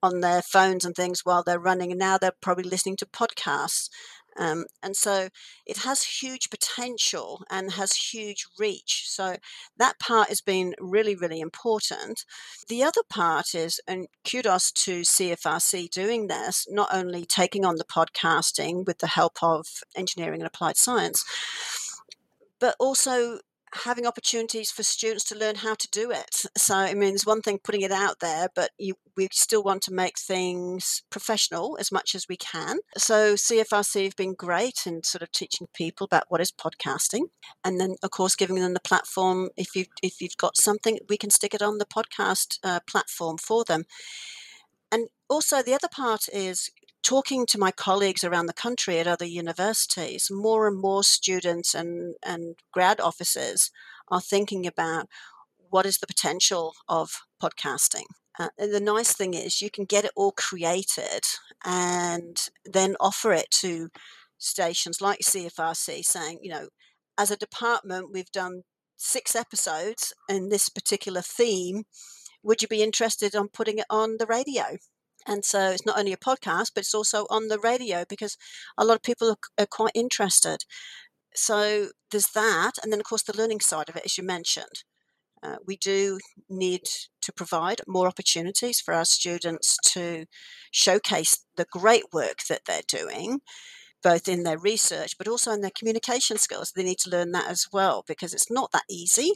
on 0.03 0.19
their 0.19 0.41
phones 0.41 0.83
and 0.83 0.95
things 0.95 1.21
while 1.23 1.43
they're 1.43 1.59
running, 1.59 1.91
and 1.91 1.99
now 1.99 2.17
they're 2.17 2.33
probably 2.41 2.65
listening 2.65 2.97
to 2.97 3.05
podcasts. 3.05 3.89
Um, 4.37 4.65
and 4.83 4.95
so 4.95 5.29
it 5.65 5.77
has 5.77 6.03
huge 6.03 6.49
potential 6.49 7.43
and 7.49 7.71
has 7.73 7.95
huge 7.95 8.45
reach. 8.59 9.03
So 9.07 9.37
that 9.77 9.99
part 9.99 10.29
has 10.29 10.41
been 10.41 10.75
really, 10.79 11.15
really 11.15 11.39
important. 11.39 12.25
The 12.67 12.83
other 12.83 13.01
part 13.09 13.55
is, 13.55 13.79
and 13.87 14.07
kudos 14.29 14.71
to 14.71 15.01
CFRC 15.01 15.89
doing 15.89 16.27
this, 16.27 16.67
not 16.69 16.89
only 16.91 17.25
taking 17.25 17.65
on 17.65 17.75
the 17.75 17.85
podcasting 17.85 18.85
with 18.85 18.99
the 18.99 19.07
help 19.07 19.37
of 19.41 19.65
engineering 19.95 20.41
and 20.41 20.47
applied 20.47 20.77
science, 20.77 21.23
but 22.59 22.75
also 22.79 23.39
having 23.83 24.05
opportunities 24.05 24.71
for 24.71 24.83
students 24.83 25.25
to 25.25 25.37
learn 25.37 25.55
how 25.55 25.75
to 25.75 25.87
do 25.91 26.11
it. 26.11 26.43
So, 26.57 26.75
I 26.75 26.93
mean, 26.93 27.13
it's 27.13 27.25
one 27.25 27.41
thing 27.41 27.59
putting 27.63 27.81
it 27.81 27.91
out 27.91 28.19
there, 28.19 28.47
but 28.55 28.71
you, 28.77 28.95
we 29.17 29.27
still 29.31 29.63
want 29.63 29.81
to 29.83 29.93
make 29.93 30.17
things 30.17 31.03
professional 31.09 31.77
as 31.79 31.91
much 31.91 32.15
as 32.15 32.27
we 32.27 32.37
can. 32.37 32.79
So, 32.97 33.35
CFRC 33.35 34.05
have 34.05 34.15
been 34.15 34.33
great 34.33 34.83
in 34.85 35.03
sort 35.03 35.21
of 35.21 35.31
teaching 35.31 35.67
people 35.73 36.05
about 36.05 36.25
what 36.29 36.41
is 36.41 36.51
podcasting, 36.51 37.27
and 37.63 37.79
then, 37.79 37.95
of 38.01 38.11
course, 38.11 38.35
giving 38.35 38.55
them 38.55 38.73
the 38.73 38.79
platform. 38.79 39.49
If 39.57 39.75
you 39.75 39.85
if 40.01 40.21
you've 40.21 40.37
got 40.37 40.57
something, 40.57 40.99
we 41.09 41.17
can 41.17 41.29
stick 41.29 41.53
it 41.53 41.61
on 41.61 41.77
the 41.77 41.85
podcast 41.85 42.59
uh, 42.63 42.79
platform 42.87 43.37
for 43.37 43.63
them. 43.63 43.83
And 44.91 45.09
also, 45.29 45.61
the 45.61 45.73
other 45.73 45.89
part 45.89 46.29
is 46.31 46.69
talking 47.05 47.45
to 47.45 47.59
my 47.59 47.71
colleagues 47.71 48.23
around 48.23 48.47
the 48.47 48.53
country 48.53 48.97
at 48.97 49.07
other 49.07 49.25
universities, 49.25 50.29
more 50.31 50.67
and 50.67 50.77
more 50.77 51.03
students 51.03 51.75
and, 51.75 52.15
and 52.25 52.55
grad 52.73 52.99
officers 52.99 53.69
are 54.09 54.19
thinking 54.19 54.65
about 54.65 55.07
what 55.69 55.85
is 55.85 55.99
the 55.99 56.07
potential 56.07 56.73
of 56.89 57.21
podcasting. 57.41 58.05
Uh, 58.39 58.49
and 58.57 58.73
the 58.73 58.79
nice 58.79 59.13
thing 59.13 59.35
is 59.35 59.61
you 59.61 59.69
can 59.69 59.85
get 59.85 60.03
it 60.03 60.11
all 60.15 60.31
created 60.31 61.21
and 61.63 62.49
then 62.65 62.95
offer 62.99 63.31
it 63.31 63.51
to 63.51 63.89
stations 64.39 64.99
like 64.99 65.19
CFRC 65.19 66.03
saying, 66.03 66.39
you 66.41 66.49
know, 66.49 66.69
as 67.19 67.29
a 67.29 67.37
department, 67.37 68.11
we've 68.11 68.31
done 68.31 68.63
six 68.97 69.35
episodes 69.35 70.11
in 70.27 70.49
this 70.49 70.69
particular 70.69 71.21
theme. 71.21 71.83
Would 72.43 72.63
you 72.63 72.67
be 72.67 72.83
interested 72.83 73.35
on 73.35 73.47
putting 73.49 73.77
it 73.77 73.85
on 73.91 74.17
the 74.17 74.25
radio? 74.25 74.77
And 75.27 75.43
so 75.43 75.71
it's 75.71 75.85
not 75.85 75.97
only 75.97 76.13
a 76.13 76.17
podcast, 76.17 76.71
but 76.73 76.81
it's 76.81 76.93
also 76.93 77.25
on 77.29 77.47
the 77.47 77.59
radio 77.59 78.05
because 78.07 78.37
a 78.77 78.85
lot 78.85 78.95
of 78.95 79.03
people 79.03 79.37
are, 79.57 79.65
quite 79.65 79.91
interested. 79.95 80.65
So 81.33 81.89
there's 82.11 82.29
that. 82.35 82.73
And 82.81 82.91
then, 82.91 82.99
of 82.99 83.05
course, 83.05 83.23
the 83.23 83.37
learning 83.37 83.61
side 83.61 83.89
of 83.89 83.95
it, 83.95 84.05
as 84.05 84.17
you 84.17 84.23
mentioned. 84.23 84.83
Uh, 85.43 85.57
we 85.67 85.77
do 85.77 86.17
need 86.49 86.81
to 87.21 87.31
provide 87.31 87.81
more 87.87 88.07
opportunities 88.07 88.79
for 88.81 88.93
our 88.93 89.05
students 89.05 89.77
to 89.83 90.25
showcase 90.71 91.45
the 91.55 91.65
great 91.71 92.05
work 92.11 92.39
that 92.49 92.61
they're 92.65 92.81
doing, 92.87 93.41
both 94.01 94.27
in 94.27 94.43
their 94.43 94.57
research 94.57 95.17
but 95.17 95.27
also 95.27 95.51
in 95.51 95.61
their 95.61 95.71
communication 95.77 96.37
skills. 96.37 96.71
They 96.71 96.83
need 96.83 96.99
to 96.99 97.09
learn 97.09 97.31
that 97.33 97.47
as 97.47 97.67
well 97.71 98.03
because 98.07 98.33
it's 98.33 98.49
not 98.49 98.71
that 98.71 98.85
easy, 98.89 99.33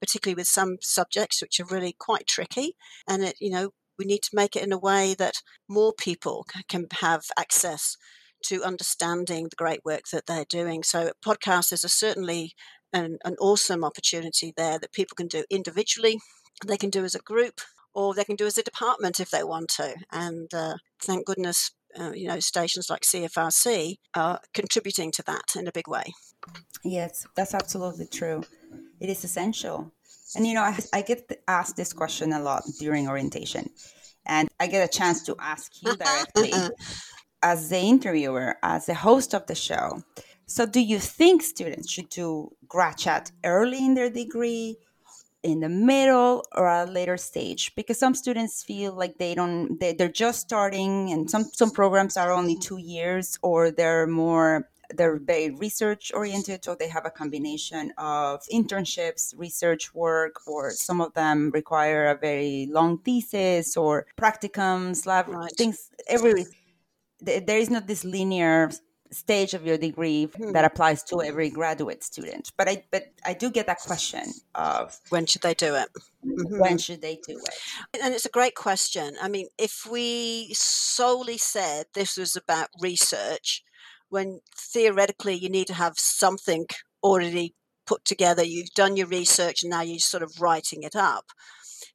particularly 0.00 0.36
with 0.36 0.46
some 0.46 0.76
subjects 0.80 1.40
which 1.40 1.58
are 1.58 1.74
really 1.74 1.94
quite 1.98 2.26
tricky. 2.26 2.76
And 3.08 3.24
it, 3.24 3.36
you 3.40 3.50
know, 3.50 3.70
We 3.98 4.04
need 4.04 4.22
to 4.24 4.36
make 4.36 4.56
it 4.56 4.62
in 4.62 4.72
a 4.72 4.78
way 4.78 5.14
that 5.18 5.42
more 5.68 5.92
people 5.92 6.46
can 6.68 6.86
have 7.00 7.24
access 7.38 7.96
to 8.44 8.62
understanding 8.62 9.44
the 9.44 9.56
great 9.56 9.84
work 9.84 10.02
that 10.12 10.26
they're 10.26 10.44
doing. 10.48 10.82
So, 10.82 11.12
podcasts 11.24 11.72
is 11.72 11.82
certainly 11.92 12.52
an, 12.92 13.18
an 13.24 13.36
awesome 13.40 13.84
opportunity 13.84 14.52
there 14.56 14.78
that 14.78 14.92
people 14.92 15.14
can 15.14 15.26
do 15.26 15.44
individually, 15.50 16.18
they 16.66 16.76
can 16.76 16.90
do 16.90 17.04
as 17.04 17.14
a 17.14 17.20
group, 17.20 17.60
or 17.94 18.14
they 18.14 18.24
can 18.24 18.36
do 18.36 18.46
as 18.46 18.58
a 18.58 18.62
department 18.62 19.20
if 19.20 19.30
they 19.30 19.42
want 19.42 19.68
to. 19.70 19.94
And 20.12 20.52
uh, 20.54 20.76
thank 21.00 21.26
goodness, 21.26 21.72
uh, 21.98 22.12
you 22.14 22.28
know, 22.28 22.40
stations 22.40 22.88
like 22.88 23.02
CFRC 23.02 23.96
are 24.14 24.40
contributing 24.54 25.10
to 25.12 25.22
that 25.26 25.56
in 25.56 25.66
a 25.66 25.72
big 25.72 25.88
way. 25.88 26.14
Yes, 26.84 27.26
that's 27.34 27.54
absolutely 27.54 28.06
true. 28.06 28.44
It 29.00 29.10
is 29.10 29.24
essential. 29.24 29.92
And 30.36 30.46
you 30.46 30.54
know, 30.54 30.62
I, 30.62 30.78
I 30.92 31.02
get 31.02 31.30
asked 31.48 31.76
this 31.76 31.92
question 31.92 32.32
a 32.32 32.40
lot 32.40 32.64
during 32.78 33.08
orientation, 33.08 33.70
and 34.26 34.48
I 34.60 34.66
get 34.66 34.88
a 34.88 34.98
chance 34.98 35.22
to 35.24 35.36
ask 35.38 35.82
you 35.82 35.96
directly 35.96 36.52
as 37.42 37.68
the 37.68 37.78
interviewer, 37.78 38.56
as 38.62 38.86
the 38.86 38.94
host 38.94 39.34
of 39.34 39.46
the 39.46 39.54
show. 39.54 40.02
So, 40.46 40.66
do 40.66 40.80
you 40.80 40.98
think 40.98 41.42
students 41.42 41.90
should 41.90 42.08
do 42.08 42.50
GradChat 42.68 43.32
early 43.44 43.84
in 43.84 43.94
their 43.94 44.10
degree, 44.10 44.76
in 45.42 45.60
the 45.60 45.68
middle, 45.68 46.44
or 46.54 46.66
at 46.68 46.88
a 46.88 46.90
later 46.90 47.16
stage? 47.16 47.74
Because 47.74 47.98
some 47.98 48.14
students 48.14 48.62
feel 48.62 48.92
like 48.92 49.18
they 49.18 49.34
don't, 49.34 49.78
they, 49.78 49.92
they're 49.92 50.08
just 50.08 50.40
starting, 50.40 51.10
and 51.10 51.30
some 51.30 51.44
some 51.44 51.70
programs 51.70 52.16
are 52.16 52.32
only 52.32 52.56
two 52.58 52.78
years, 52.78 53.38
or 53.42 53.70
they're 53.70 54.06
more 54.06 54.68
they're 54.94 55.18
very 55.18 55.50
research 55.50 56.12
oriented 56.14 56.66
or 56.66 56.76
they 56.76 56.88
have 56.88 57.04
a 57.04 57.10
combination 57.10 57.92
of 57.98 58.40
internships 58.52 59.34
research 59.36 59.94
work 59.94 60.46
or 60.46 60.70
some 60.70 61.00
of 61.00 61.12
them 61.14 61.50
require 61.52 62.06
a 62.06 62.16
very 62.16 62.68
long 62.70 62.98
thesis 62.98 63.76
or 63.76 64.06
practicums 64.16 65.06
lab 65.06 65.28
right. 65.28 65.52
things 65.56 65.90
every 66.08 66.46
there 67.20 67.58
is 67.58 67.70
not 67.70 67.86
this 67.86 68.04
linear 68.04 68.70
stage 69.10 69.54
of 69.54 69.64
your 69.64 69.78
degree 69.78 70.24
hmm. 70.24 70.52
that 70.52 70.64
applies 70.64 71.02
to 71.02 71.22
every 71.22 71.48
graduate 71.48 72.04
student 72.04 72.52
but 72.56 72.68
i 72.68 72.82
but 72.90 73.04
i 73.24 73.32
do 73.32 73.50
get 73.50 73.66
that 73.66 73.78
question 73.80 74.24
of 74.54 74.98
when 75.08 75.24
should 75.24 75.42
they 75.42 75.54
do 75.54 75.74
it 75.74 75.88
mm-hmm. 76.24 76.58
when 76.58 76.76
should 76.76 77.00
they 77.00 77.18
do 77.26 77.38
it 77.38 78.00
and 78.02 78.14
it's 78.14 78.26
a 78.26 78.30
great 78.30 78.54
question 78.54 79.16
i 79.22 79.28
mean 79.28 79.46
if 79.56 79.86
we 79.90 80.52
solely 80.52 81.38
said 81.38 81.86
this 81.94 82.16
was 82.16 82.36
about 82.36 82.68
research 82.80 83.64
when 84.10 84.40
theoretically 84.56 85.34
you 85.34 85.48
need 85.48 85.66
to 85.66 85.74
have 85.74 85.98
something 85.98 86.66
already 87.02 87.54
put 87.86 88.04
together 88.04 88.42
you've 88.42 88.74
done 88.74 88.96
your 88.96 89.06
research 89.06 89.62
and 89.62 89.70
now 89.70 89.80
you're 89.80 89.98
sort 89.98 90.22
of 90.22 90.40
writing 90.40 90.82
it 90.82 90.96
up 90.96 91.26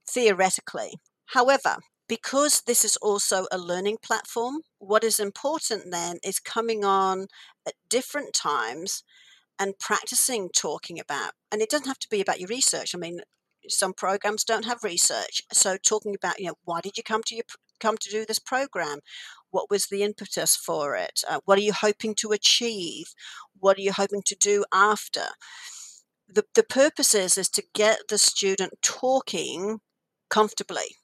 theoretically 0.08 0.93
however 1.27 1.77
because 2.08 2.62
this 2.67 2.84
is 2.84 2.98
also 2.98 3.48
a 3.51 3.58
learning 3.58 3.98
platform, 4.03 4.62
what 4.79 5.03
is 5.03 5.20
important 5.20 5.91
then 5.91 6.17
is 6.24 6.39
coming 6.39 6.84
on 6.84 7.27
at 7.65 7.74
different 7.89 8.34
times 8.34 9.03
and 9.58 9.79
practicing 9.79 10.50
talking 10.50 11.00
about. 11.00 11.32
And 11.51 11.62
it 11.62 11.70
doesn't 11.70 11.88
have 11.88 12.00
to 12.00 12.10
be 12.10 12.22
about 12.22 12.39
your 12.39 12.50
research. 12.50 12.93
I 12.93 12.98
mean, 12.98 13.22
some 13.70 13.93
programs 13.93 14.43
don't 14.43 14.65
have 14.65 14.84
research. 14.84 15.41
So 15.51 15.77
talking 15.77 16.13
about, 16.13 16.39
you 16.39 16.48
know, 16.48 16.55
why 16.65 16.82
did 16.82 16.98
you 16.98 17.03
come 17.03 17.24
to 17.27 17.36
your 17.36 17.46
come 17.79 17.98
to 17.98 18.10
do 18.10 18.25
this 18.25 18.39
program? 18.39 19.00
What 19.53 19.69
was 19.69 19.86
the 19.86 20.01
impetus 20.01 20.55
for 20.55 20.95
it? 20.95 21.24
Uh, 21.29 21.39
what 21.45 21.60
are 21.60 21.62
you 21.62 21.74
hoping 21.74 22.15
to 22.15 22.31
achieve? 22.31 23.13
What 23.60 23.77
are 23.77 23.81
you 23.81 23.93
hoping 23.93 24.24
to 24.25 24.36
do 24.36 24.65
after? 24.74 25.25
The, 26.27 26.43
the 26.55 26.63
purpose 26.63 27.13
is, 27.13 27.38
is 27.38 27.50
to 27.50 27.63
get 27.75 28.00
the 28.10 28.17
student 28.17 28.74
talking 28.81 29.79
comfortably 30.27 30.98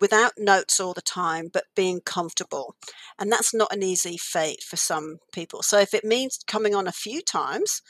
without 0.00 0.32
notes 0.38 0.80
all 0.80 0.94
the 0.94 1.02
time, 1.02 1.50
but 1.52 1.64
being 1.76 2.00
comfortable. 2.00 2.74
And 3.18 3.30
that's 3.30 3.52
not 3.52 3.72
an 3.74 3.82
easy 3.82 4.16
fate 4.16 4.62
for 4.62 4.76
some 4.76 5.18
people. 5.34 5.62
So 5.62 5.78
if 5.78 5.92
it 5.92 6.04
means 6.04 6.38
coming 6.46 6.74
on 6.74 6.86
a 6.88 6.92
few 6.92 7.20
times 7.20 7.82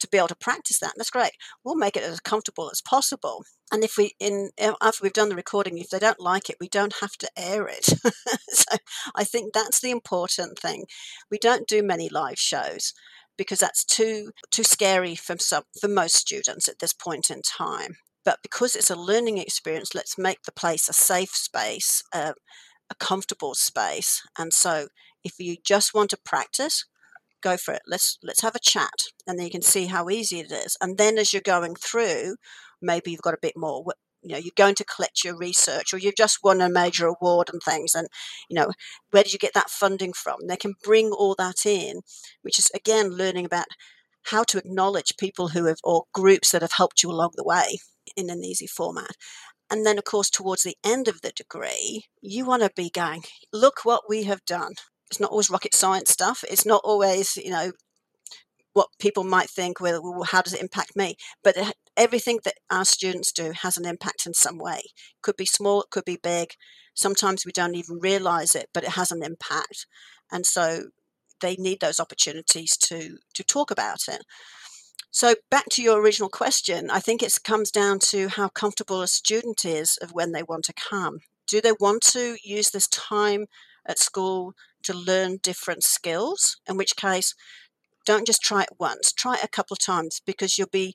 to 0.00 0.08
be 0.08 0.18
able 0.18 0.28
to 0.28 0.36
practice 0.36 0.78
that, 0.78 0.94
that's 0.96 1.10
great. 1.10 1.32
We'll 1.64 1.76
make 1.76 1.96
it 1.96 2.02
as 2.02 2.20
comfortable 2.20 2.70
as 2.70 2.80
possible. 2.80 3.44
And 3.70 3.84
if 3.84 3.96
we, 3.98 4.12
in 4.18 4.50
after 4.58 5.00
we've 5.02 5.12
done 5.12 5.28
the 5.28 5.36
recording, 5.36 5.78
if 5.78 5.90
they 5.90 5.98
don't 5.98 6.20
like 6.20 6.48
it, 6.48 6.56
we 6.60 6.68
don't 6.68 6.94
have 7.00 7.16
to 7.18 7.30
air 7.36 7.66
it. 7.68 7.84
so 8.48 8.76
I 9.14 9.24
think 9.24 9.52
that's 9.52 9.80
the 9.80 9.90
important 9.90 10.58
thing. 10.58 10.84
We 11.30 11.38
don't 11.38 11.68
do 11.68 11.82
many 11.82 12.08
live 12.08 12.38
shows 12.38 12.94
because 13.36 13.58
that's 13.60 13.84
too 13.84 14.32
too 14.50 14.64
scary 14.64 15.14
for 15.14 15.36
some 15.38 15.64
for 15.80 15.88
most 15.88 16.16
students 16.16 16.68
at 16.68 16.78
this 16.80 16.92
point 16.92 17.30
in 17.30 17.42
time. 17.42 17.96
But 18.24 18.40
because 18.42 18.76
it's 18.76 18.90
a 18.90 18.96
learning 18.96 19.38
experience, 19.38 19.94
let's 19.94 20.18
make 20.18 20.42
the 20.42 20.52
place 20.52 20.88
a 20.88 20.92
safe 20.92 21.30
space, 21.30 22.02
uh, 22.12 22.34
a 22.90 22.94
comfortable 22.94 23.54
space. 23.54 24.22
And 24.38 24.52
so 24.52 24.88
if 25.24 25.38
you 25.38 25.56
just 25.64 25.94
want 25.94 26.10
to 26.10 26.18
practice, 26.24 26.84
go 27.42 27.56
for 27.56 27.74
it. 27.74 27.82
Let's 27.86 28.18
let's 28.22 28.42
have 28.42 28.54
a 28.54 28.60
chat, 28.60 29.04
and 29.26 29.38
then 29.38 29.46
you 29.46 29.52
can 29.52 29.62
see 29.62 29.86
how 29.86 30.08
easy 30.08 30.40
it 30.40 30.52
is. 30.52 30.76
And 30.80 30.98
then 30.98 31.18
as 31.18 31.32
you're 31.32 31.42
going 31.42 31.74
through, 31.74 32.36
maybe 32.82 33.10
you've 33.10 33.22
got 33.22 33.34
a 33.34 33.38
bit 33.42 33.56
more. 33.56 33.84
You 34.22 34.32
know, 34.32 34.38
you're 34.38 34.52
going 34.56 34.74
to 34.76 34.84
collect 34.84 35.24
your 35.24 35.36
research, 35.36 35.94
or 35.94 35.98
you've 35.98 36.16
just 36.16 36.40
won 36.42 36.60
a 36.60 36.68
major 36.68 37.06
award 37.06 37.50
and 37.52 37.62
things. 37.62 37.94
And 37.94 38.08
you 38.48 38.54
know, 38.54 38.72
where 39.10 39.22
did 39.22 39.32
you 39.32 39.38
get 39.38 39.54
that 39.54 39.70
funding 39.70 40.12
from? 40.12 40.46
They 40.48 40.56
can 40.56 40.74
bring 40.82 41.10
all 41.10 41.34
that 41.38 41.64
in, 41.64 42.00
which 42.42 42.58
is 42.58 42.70
again 42.74 43.10
learning 43.10 43.46
about 43.46 43.66
how 44.24 44.42
to 44.44 44.58
acknowledge 44.58 45.16
people 45.18 45.48
who 45.48 45.66
have 45.66 45.78
or 45.84 46.04
groups 46.12 46.50
that 46.50 46.62
have 46.62 46.72
helped 46.72 47.02
you 47.02 47.10
along 47.10 47.30
the 47.36 47.44
way 47.44 47.78
in 48.16 48.30
an 48.30 48.44
easy 48.44 48.66
format. 48.66 49.12
And 49.70 49.84
then, 49.84 49.98
of 49.98 50.04
course, 50.04 50.30
towards 50.30 50.62
the 50.62 50.76
end 50.84 51.08
of 51.08 51.20
the 51.20 51.30
degree, 51.30 52.06
you 52.22 52.46
want 52.46 52.62
to 52.62 52.70
be 52.74 52.90
going, 52.90 53.22
look 53.52 53.84
what 53.84 54.04
we 54.08 54.24
have 54.24 54.44
done. 54.44 54.74
It's 55.10 55.20
not 55.20 55.30
always 55.30 55.50
rocket 55.50 55.74
science 55.74 56.10
stuff. 56.10 56.44
It's 56.50 56.66
not 56.66 56.82
always, 56.84 57.36
you 57.36 57.50
know, 57.50 57.72
what 58.74 58.88
people 59.00 59.24
might 59.24 59.50
think, 59.50 59.80
well, 59.80 60.22
how 60.30 60.42
does 60.42 60.54
it 60.54 60.60
impact 60.60 60.94
me? 60.94 61.16
But 61.42 61.56
everything 61.96 62.38
that 62.44 62.54
our 62.70 62.84
students 62.84 63.32
do 63.32 63.52
has 63.62 63.76
an 63.76 63.86
impact 63.86 64.26
in 64.26 64.34
some 64.34 64.58
way. 64.58 64.78
It 64.78 65.22
could 65.22 65.36
be 65.36 65.46
small, 65.46 65.82
it 65.82 65.90
could 65.90 66.04
be 66.04 66.18
big. 66.22 66.50
Sometimes 66.94 67.44
we 67.44 67.52
don't 67.52 67.74
even 67.74 67.98
realize 68.00 68.54
it, 68.54 68.68
but 68.72 68.84
it 68.84 68.90
has 68.90 69.10
an 69.10 69.22
impact. 69.22 69.86
And 70.30 70.46
so 70.46 70.90
they 71.40 71.56
need 71.56 71.80
those 71.80 72.00
opportunities 72.00 72.76
to 72.76 73.18
to 73.34 73.44
talk 73.44 73.70
about 73.70 74.08
it. 74.08 74.22
So 75.10 75.34
back 75.50 75.64
to 75.70 75.82
your 75.82 76.00
original 76.00 76.28
question, 76.28 76.90
I 76.90 77.00
think 77.00 77.22
it 77.22 77.34
comes 77.42 77.70
down 77.70 77.98
to 78.10 78.28
how 78.28 78.48
comfortable 78.48 79.02
a 79.02 79.08
student 79.08 79.64
is 79.64 79.96
of 80.02 80.12
when 80.12 80.32
they 80.32 80.42
want 80.42 80.64
to 80.64 80.74
come. 80.74 81.18
Do 81.46 81.60
they 81.60 81.72
want 81.72 82.02
to 82.12 82.36
use 82.44 82.70
this 82.70 82.88
time 82.88 83.46
at 83.88 83.98
school 83.98 84.52
to 84.84 84.94
learn 84.94 85.38
different 85.42 85.82
skills? 85.82 86.56
In 86.68 86.76
which 86.76 86.96
case, 86.96 87.34
don't 88.08 88.26
just 88.26 88.42
try 88.42 88.62
it 88.62 88.70
once, 88.78 89.12
try 89.12 89.34
it 89.34 89.44
a 89.44 89.48
couple 89.48 89.74
of 89.74 89.80
times 89.80 90.22
because 90.24 90.56
you'll 90.56 90.68
be 90.72 90.94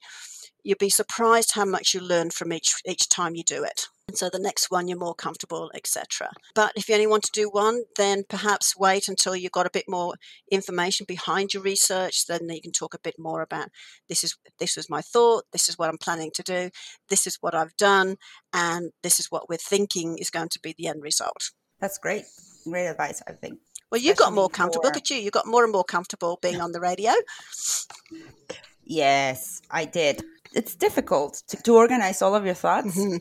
you'll 0.63 0.77
be 0.79 0.89
surprised 0.89 1.51
how 1.53 1.65
much 1.65 1.93
you 1.93 2.00
learn 2.00 2.29
from 2.29 2.51
each 2.51 2.73
each 2.88 3.07
time 3.09 3.35
you 3.35 3.43
do 3.43 3.63
it. 3.63 3.88
And 4.07 4.17
so 4.17 4.29
the 4.29 4.39
next 4.39 4.69
one 4.69 4.88
you're 4.88 4.97
more 4.97 5.15
comfortable, 5.15 5.71
etc. 5.75 6.29
But 6.55 6.73
if 6.75 6.89
you 6.89 6.95
only 6.95 7.07
want 7.07 7.23
to 7.23 7.31
do 7.31 7.50
one, 7.50 7.83
then 7.97 8.23
perhaps 8.27 8.75
wait 8.77 9.07
until 9.07 9.35
you've 9.35 9.51
got 9.51 9.65
a 9.65 9.71
bit 9.71 9.85
more 9.88 10.15
information 10.51 11.05
behind 11.07 11.53
your 11.53 11.63
research. 11.63 12.25
Then 12.25 12.50
you 12.50 12.62
can 12.62 12.71
talk 12.71 12.93
a 12.93 13.00
bit 13.03 13.15
more 13.17 13.41
about 13.41 13.69
this 14.09 14.23
is 14.23 14.35
this 14.59 14.75
was 14.75 14.89
my 14.89 15.01
thought, 15.01 15.45
this 15.51 15.69
is 15.69 15.77
what 15.77 15.89
I'm 15.89 15.97
planning 15.97 16.31
to 16.33 16.43
do, 16.43 16.69
this 17.09 17.27
is 17.27 17.38
what 17.41 17.55
I've 17.55 17.77
done, 17.77 18.17
and 18.51 18.91
this 19.03 19.19
is 19.19 19.27
what 19.29 19.50
we're 19.50 19.57
thinking 19.57 20.17
is 20.17 20.29
going 20.29 20.50
to 20.50 20.59
be 20.62 20.73
the 20.77 20.88
end 20.88 21.03
result. 21.03 21.51
That's 21.79 21.97
great. 21.97 22.23
Great 22.63 22.88
advice, 22.88 23.22
I 23.27 23.34
think. 23.34 23.60
Well, 23.91 24.01
you 24.01 24.15
got 24.15 24.34
more 24.34 24.50
comfortable. 24.50 24.86
Look 24.86 24.98
at 24.98 25.10
you. 25.10 25.17
You 25.17 25.32
got 25.32 25.46
more 25.46 25.63
and 25.63 25.72
more 25.72 25.84
comfortable 25.84 26.39
being 26.41 26.62
on 26.62 26.72
the 26.72 26.79
radio. 26.79 27.12
Yes, 28.84 29.62
I 29.70 29.86
did. 29.86 30.24
It's 30.53 30.75
difficult 30.75 31.43
to, 31.48 31.58
to 31.63 31.75
organize 31.75 32.22
all 32.22 32.36
of 32.36 32.46
your 32.46 32.55
thoughts. 32.55 32.98
Mm-hmm 32.98 33.17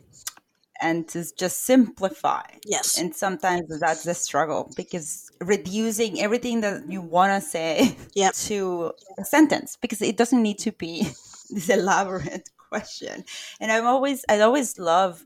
and 0.82 1.08
to 1.08 1.24
just 1.36 1.64
simplify. 1.64 2.42
Yes. 2.66 2.98
And 2.98 3.14
sometimes 3.14 3.78
that's 3.80 4.02
the 4.02 4.14
struggle 4.14 4.70
because 4.76 5.30
reducing 5.40 6.20
everything 6.20 6.60
that 6.62 6.90
you 6.90 7.00
want 7.00 7.32
to 7.40 7.48
say 7.48 7.96
yep. 8.14 8.34
to 8.34 8.92
a 9.16 9.24
sentence 9.24 9.78
because 9.80 10.02
it 10.02 10.16
doesn't 10.16 10.42
need 10.42 10.58
to 10.58 10.72
be 10.72 11.02
this 11.50 11.68
elaborate 11.68 12.50
question. 12.68 13.24
And 13.60 13.70
I'm 13.70 13.86
always, 13.86 14.24
I 14.28 14.40
always 14.40 14.78
love 14.78 15.24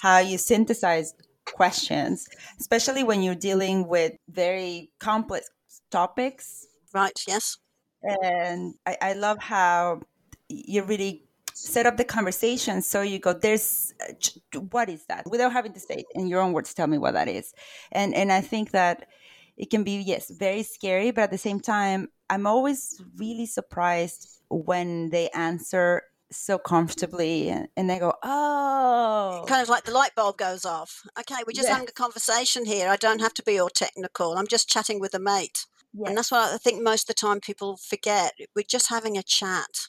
how 0.00 0.18
you 0.18 0.36
synthesize 0.36 1.14
questions, 1.52 2.26
especially 2.60 3.04
when 3.04 3.22
you're 3.22 3.34
dealing 3.34 3.88
with 3.88 4.12
very 4.28 4.90
complex 4.98 5.48
topics. 5.90 6.66
Right. 6.92 7.12
Yes. 7.26 7.58
And 8.02 8.74
I, 8.86 8.96
I 9.02 9.12
love 9.14 9.38
how 9.38 10.00
you 10.48 10.82
really 10.84 11.28
set 11.54 11.86
up 11.86 11.96
the 11.96 12.04
conversation 12.04 12.80
so 12.80 13.02
you 13.02 13.18
go 13.18 13.32
there's 13.32 13.92
uh, 14.08 14.60
what 14.70 14.88
is 14.88 15.04
that 15.06 15.28
without 15.28 15.52
having 15.52 15.72
to 15.72 15.80
say 15.80 15.96
it 15.96 16.06
in 16.14 16.28
your 16.28 16.40
own 16.40 16.52
words 16.52 16.72
tell 16.72 16.86
me 16.86 16.98
what 16.98 17.14
that 17.14 17.26
is 17.26 17.52
and 17.90 18.14
and 18.14 18.30
i 18.30 18.40
think 18.40 18.70
that 18.70 19.08
it 19.56 19.68
can 19.68 19.82
be 19.82 19.96
yes 19.96 20.30
very 20.30 20.62
scary 20.62 21.10
but 21.10 21.22
at 21.22 21.30
the 21.32 21.38
same 21.38 21.58
time 21.58 22.06
i'm 22.30 22.46
always 22.46 23.02
really 23.16 23.44
surprised 23.44 24.40
when 24.50 25.10
they 25.10 25.28
answer 25.30 26.02
so 26.30 26.58
comfortably 26.58 27.48
and, 27.48 27.68
and 27.76 27.88
they 27.88 27.98
go, 27.98 28.14
oh. 28.22 29.44
Kind 29.46 29.62
of 29.62 29.68
like 29.68 29.84
the 29.84 29.92
light 29.92 30.14
bulb 30.14 30.36
goes 30.36 30.64
off. 30.64 31.02
Okay, 31.18 31.36
we're 31.46 31.52
just 31.52 31.68
yes. 31.68 31.72
having 31.72 31.88
a 31.88 31.92
conversation 31.92 32.64
here. 32.64 32.88
I 32.88 32.96
don't 32.96 33.20
have 33.20 33.34
to 33.34 33.42
be 33.42 33.58
all 33.58 33.70
technical. 33.70 34.36
I'm 34.36 34.46
just 34.46 34.68
chatting 34.68 35.00
with 35.00 35.14
a 35.14 35.18
mate. 35.18 35.66
Yes. 35.94 36.08
And 36.08 36.18
that's 36.18 36.30
what 36.30 36.52
I 36.52 36.58
think 36.58 36.82
most 36.82 37.08
of 37.08 37.14
the 37.16 37.26
time 37.26 37.40
people 37.40 37.76
forget. 37.76 38.32
We're 38.54 38.64
just 38.68 38.90
having 38.90 39.16
a 39.16 39.22
chat. 39.22 39.88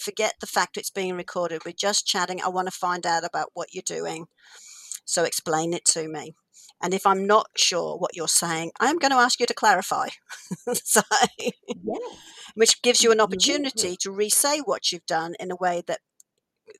Forget 0.00 0.34
the 0.40 0.46
fact 0.46 0.76
it's 0.76 0.90
being 0.90 1.16
recorded. 1.16 1.62
We're 1.64 1.72
just 1.72 2.06
chatting. 2.06 2.40
I 2.40 2.48
want 2.48 2.68
to 2.68 2.72
find 2.72 3.04
out 3.04 3.24
about 3.24 3.50
what 3.54 3.74
you're 3.74 3.82
doing. 3.84 4.26
So 5.04 5.24
explain 5.24 5.74
it 5.74 5.84
to 5.86 6.08
me. 6.08 6.34
And 6.82 6.94
if 6.94 7.06
I'm 7.06 7.26
not 7.26 7.48
sure 7.56 7.96
what 7.96 8.16
you're 8.16 8.28
saying, 8.28 8.72
I'm 8.80 8.98
going 8.98 9.10
to 9.10 9.18
ask 9.18 9.38
you 9.40 9.46
to 9.46 9.54
clarify. 9.54 10.08
so, 10.72 11.02
Which 12.54 12.82
gives 12.82 13.02
you 13.02 13.12
an 13.12 13.20
opportunity 13.20 13.96
to 14.00 14.10
re 14.10 14.30
say 14.30 14.60
what 14.60 14.90
you've 14.90 15.06
done 15.06 15.34
in 15.38 15.50
a 15.50 15.56
way 15.56 15.82
that, 15.86 16.00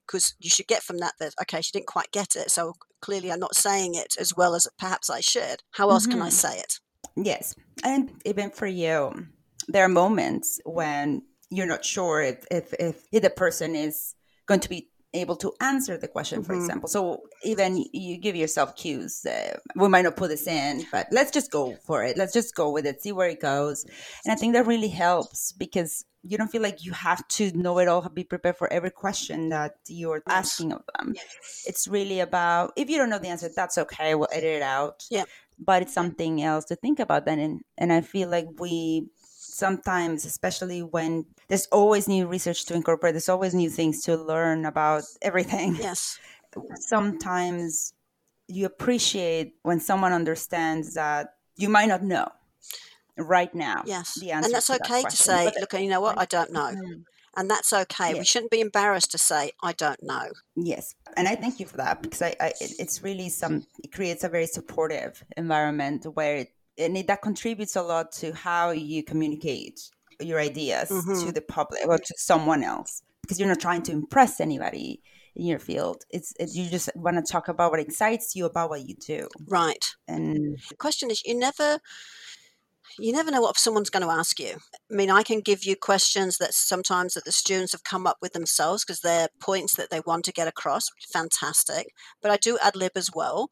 because 0.07 0.35
you 0.39 0.51
should 0.51 0.67
get 0.67 0.83
from 0.83 0.99
that 0.99 1.15
that, 1.21 1.35
okay, 1.43 1.61
she 1.61 1.73
didn't 1.73 1.87
quite 1.87 2.11
get 2.13 2.35
it. 2.37 2.51
So 2.51 2.75
clearly 3.01 3.31
I'm 3.31 3.41
not 3.41 3.55
saying 3.55 3.95
it 3.95 4.15
as 4.19 4.35
well 4.37 4.55
as 4.55 4.67
perhaps 4.79 5.11
I 5.11 5.21
should. 5.21 5.63
How 5.73 5.91
else 5.91 6.05
mm-hmm. 6.05 6.13
can 6.13 6.23
I 6.23 6.29
mm-hmm. 6.29 6.33
say 6.33 6.59
it? 6.59 6.81
Yes. 7.17 7.55
And 7.85 8.11
even 8.25 8.51
for 8.51 8.67
you, 8.67 9.27
there 9.69 9.85
are 9.85 9.89
moments 9.89 10.61
when 10.65 11.23
you're 11.51 11.67
not 11.67 11.85
sure 11.85 12.23
if, 12.23 12.47
if, 12.51 12.73
if 12.79 13.11
the 13.11 13.31
person 13.31 13.75
is 13.75 14.15
going 14.47 14.61
to 14.61 14.69
be 14.69 14.90
able 15.13 15.37
to 15.37 15.53
answer 15.61 15.97
the 15.97 16.09
question, 16.09 16.43
for 16.43 16.53
mm-hmm. 16.53 16.63
example. 16.63 16.89
So 16.89 17.23
even 17.43 17.85
you 17.93 18.17
give 18.19 18.37
yourself 18.37 18.77
cues. 18.77 19.25
Uh, 19.25 19.59
we 19.77 19.89
might 19.89 20.03
not 20.03 20.17
put 20.17 20.29
this 20.29 20.47
in, 20.47 20.85
but 20.93 21.09
let's 21.11 21.31
just 21.31 21.51
go 21.51 21.77
for 21.85 22.05
it. 22.05 22.17
Let's 22.17 22.33
just 22.33 22.55
go 22.55 22.71
with 22.71 22.87
it, 22.87 23.03
see 23.03 23.13
where 23.13 23.29
it 23.29 23.41
goes. 23.41 23.85
And 24.25 24.33
I 24.33 24.37
think 24.37 24.55
that 24.55 24.67
really 24.67 24.89
helps 24.89 25.53
because 25.53 26.05
you 26.23 26.37
don't 26.37 26.51
feel 26.51 26.63
like 26.63 26.85
you 26.85 26.93
have 26.93 27.27
to 27.29 27.51
know 27.57 27.79
it 27.79 27.89
all, 27.89 28.07
be 28.09 28.25
prepared 28.25 28.57
for 28.57 28.71
every 28.73 28.91
question 28.91 29.49
that 29.49 29.77
you're 29.89 30.23
asking 30.29 30.73
of 30.73 30.83
them. 30.95 31.13
Yes. 31.15 31.65
It's 31.67 31.89
really 31.89 32.21
about 32.21 32.73
if 32.77 32.91
you 32.91 32.99
don't 32.99 33.11
know 33.11 33.19
the 33.19 33.29
answer, 33.29 33.49
that's 33.55 33.79
okay. 33.79 34.15
We'll 34.15 34.29
edit 34.31 34.57
it 34.57 34.63
out. 34.63 35.05
Yeah. 35.11 35.25
But 35.59 35.83
it's 35.83 35.95
something 35.95 36.43
else 36.43 36.67
to 36.67 36.77
think 36.77 37.01
about 37.01 37.25
then. 37.25 37.39
And, 37.39 37.61
and 37.77 37.93
I 37.93 38.01
feel 38.01 38.29
like 38.29 38.47
we 38.59 39.09
sometimes, 39.61 40.25
especially 40.25 40.83
when 40.83 41.27
there's 41.49 41.67
always 41.67 42.09
new 42.09 42.27
research 42.27 42.65
to 42.67 42.75
incorporate, 42.75 43.13
there's 43.13 43.29
always 43.29 43.55
new 43.55 43.71
things 43.71 44.03
to 44.05 44.17
learn 44.17 44.65
about 44.65 45.05
everything. 45.23 45.77
Yes. 45.77 46.19
Sometimes 46.75 47.93
you 48.49 48.67
appreciate 48.67 49.55
when 49.63 49.79
someone 49.79 50.13
understands 50.13 50.95
that 50.95 51.35
you 51.57 51.69
might 51.69 51.87
not 51.87 52.03
know 52.03 52.29
right 53.17 53.55
now. 53.55 53.83
Yes. 53.87 54.19
And 54.21 54.45
that's 54.53 54.71
okay 54.71 55.03
that 55.03 55.11
to 55.11 55.17
say, 55.17 55.45
but 55.45 55.61
look, 55.61 55.81
you 55.81 55.89
know 55.89 56.01
what, 56.01 56.19
I 56.19 56.25
don't 56.25 56.53
know. 56.53 56.73
Mm. 56.75 57.05
And 57.37 57.49
that's 57.49 57.73
okay. 57.73 58.09
Yes. 58.09 58.19
We 58.19 58.25
shouldn't 58.25 58.51
be 58.51 58.61
embarrassed 58.61 59.13
to 59.13 59.19
say, 59.19 59.53
I 59.63 59.73
don't 59.73 60.03
know. 60.03 60.31
Yes. 60.57 60.95
And 61.17 61.29
I 61.29 61.37
thank 61.37 61.61
you 61.61 61.67
for 61.67 61.77
that 61.77 62.03
because 62.03 62.23
I, 62.23 62.35
I 62.41 62.53
it's 62.59 63.05
really 63.05 63.29
some, 63.29 63.67
it 63.85 63.93
creates 63.93 64.25
a 64.25 64.29
very 64.29 64.47
supportive 64.47 65.23
environment 65.37 66.07
where 66.15 66.37
it 66.39 66.49
and 66.81 66.97
it, 66.97 67.07
that 67.07 67.23
contributes 67.23 67.77
a 67.77 67.83
lot 67.83 68.13
to 68.13 68.33
how 68.33 68.71
you 68.71 69.03
communicate 69.03 69.81
your 70.21 70.39
ideas 70.39 70.91
mm-hmm. 70.91 71.27
to 71.27 71.33
the 71.33 71.41
public 71.41 71.87
or 71.87 71.99
to 71.99 72.15
someone 72.17 72.63
else 72.63 73.03
because 73.23 73.39
you're 73.39 73.49
not 73.49 73.61
trying 73.61 73.83
to 73.83 73.93
impress 73.93 74.41
anybody 74.41 75.01
in 75.37 75.47
your 75.47 75.59
field 75.59 76.03
it's 76.11 76.35
it, 76.39 76.51
you 76.53 76.69
just 76.69 76.91
want 76.97 77.17
to 77.17 77.33
talk 77.33 77.49
about 77.49 77.71
what 77.71 77.81
excites 77.81 78.35
you 78.35 78.45
about 78.45 78.69
what 78.69 78.87
you 78.87 78.95
do 78.97 79.29
right 79.49 79.95
and 80.09 80.59
the 80.69 80.77
question 80.77 81.11
is 81.11 81.23
you 81.25 81.39
never 81.39 81.79
you 82.99 83.13
never 83.13 83.31
know 83.31 83.41
what 83.41 83.57
someone's 83.57 83.91
going 83.91 84.03
to 84.03 84.13
ask 84.13 84.41
you. 84.41 84.57
I 84.91 84.95
mean, 84.95 85.11
I 85.11 85.23
can 85.23 85.41
give 85.41 85.65
you 85.65 85.77
questions 85.77 86.39
that 86.39 86.53
sometimes 86.55 87.15
that 87.15 87.25
the 87.25 87.33
students 87.33 87.73
have 87.73 87.85
come 87.85 88.07
up 88.07 88.17
with 88.21 88.33
themselves 88.33 88.85
because 88.85 89.01
they're 89.01 89.29
points 89.41 89.77
that 89.77 89.91
they 89.91 90.01
want 90.01 90.25
to 90.25 90.33
get 90.33 90.49
across. 90.49 90.91
Fantastic, 91.13 91.95
but 92.21 92.31
I 92.31 92.37
do 92.37 92.59
ad 92.63 92.77
lib 92.77 92.93
as 92.97 93.11
well 93.15 93.49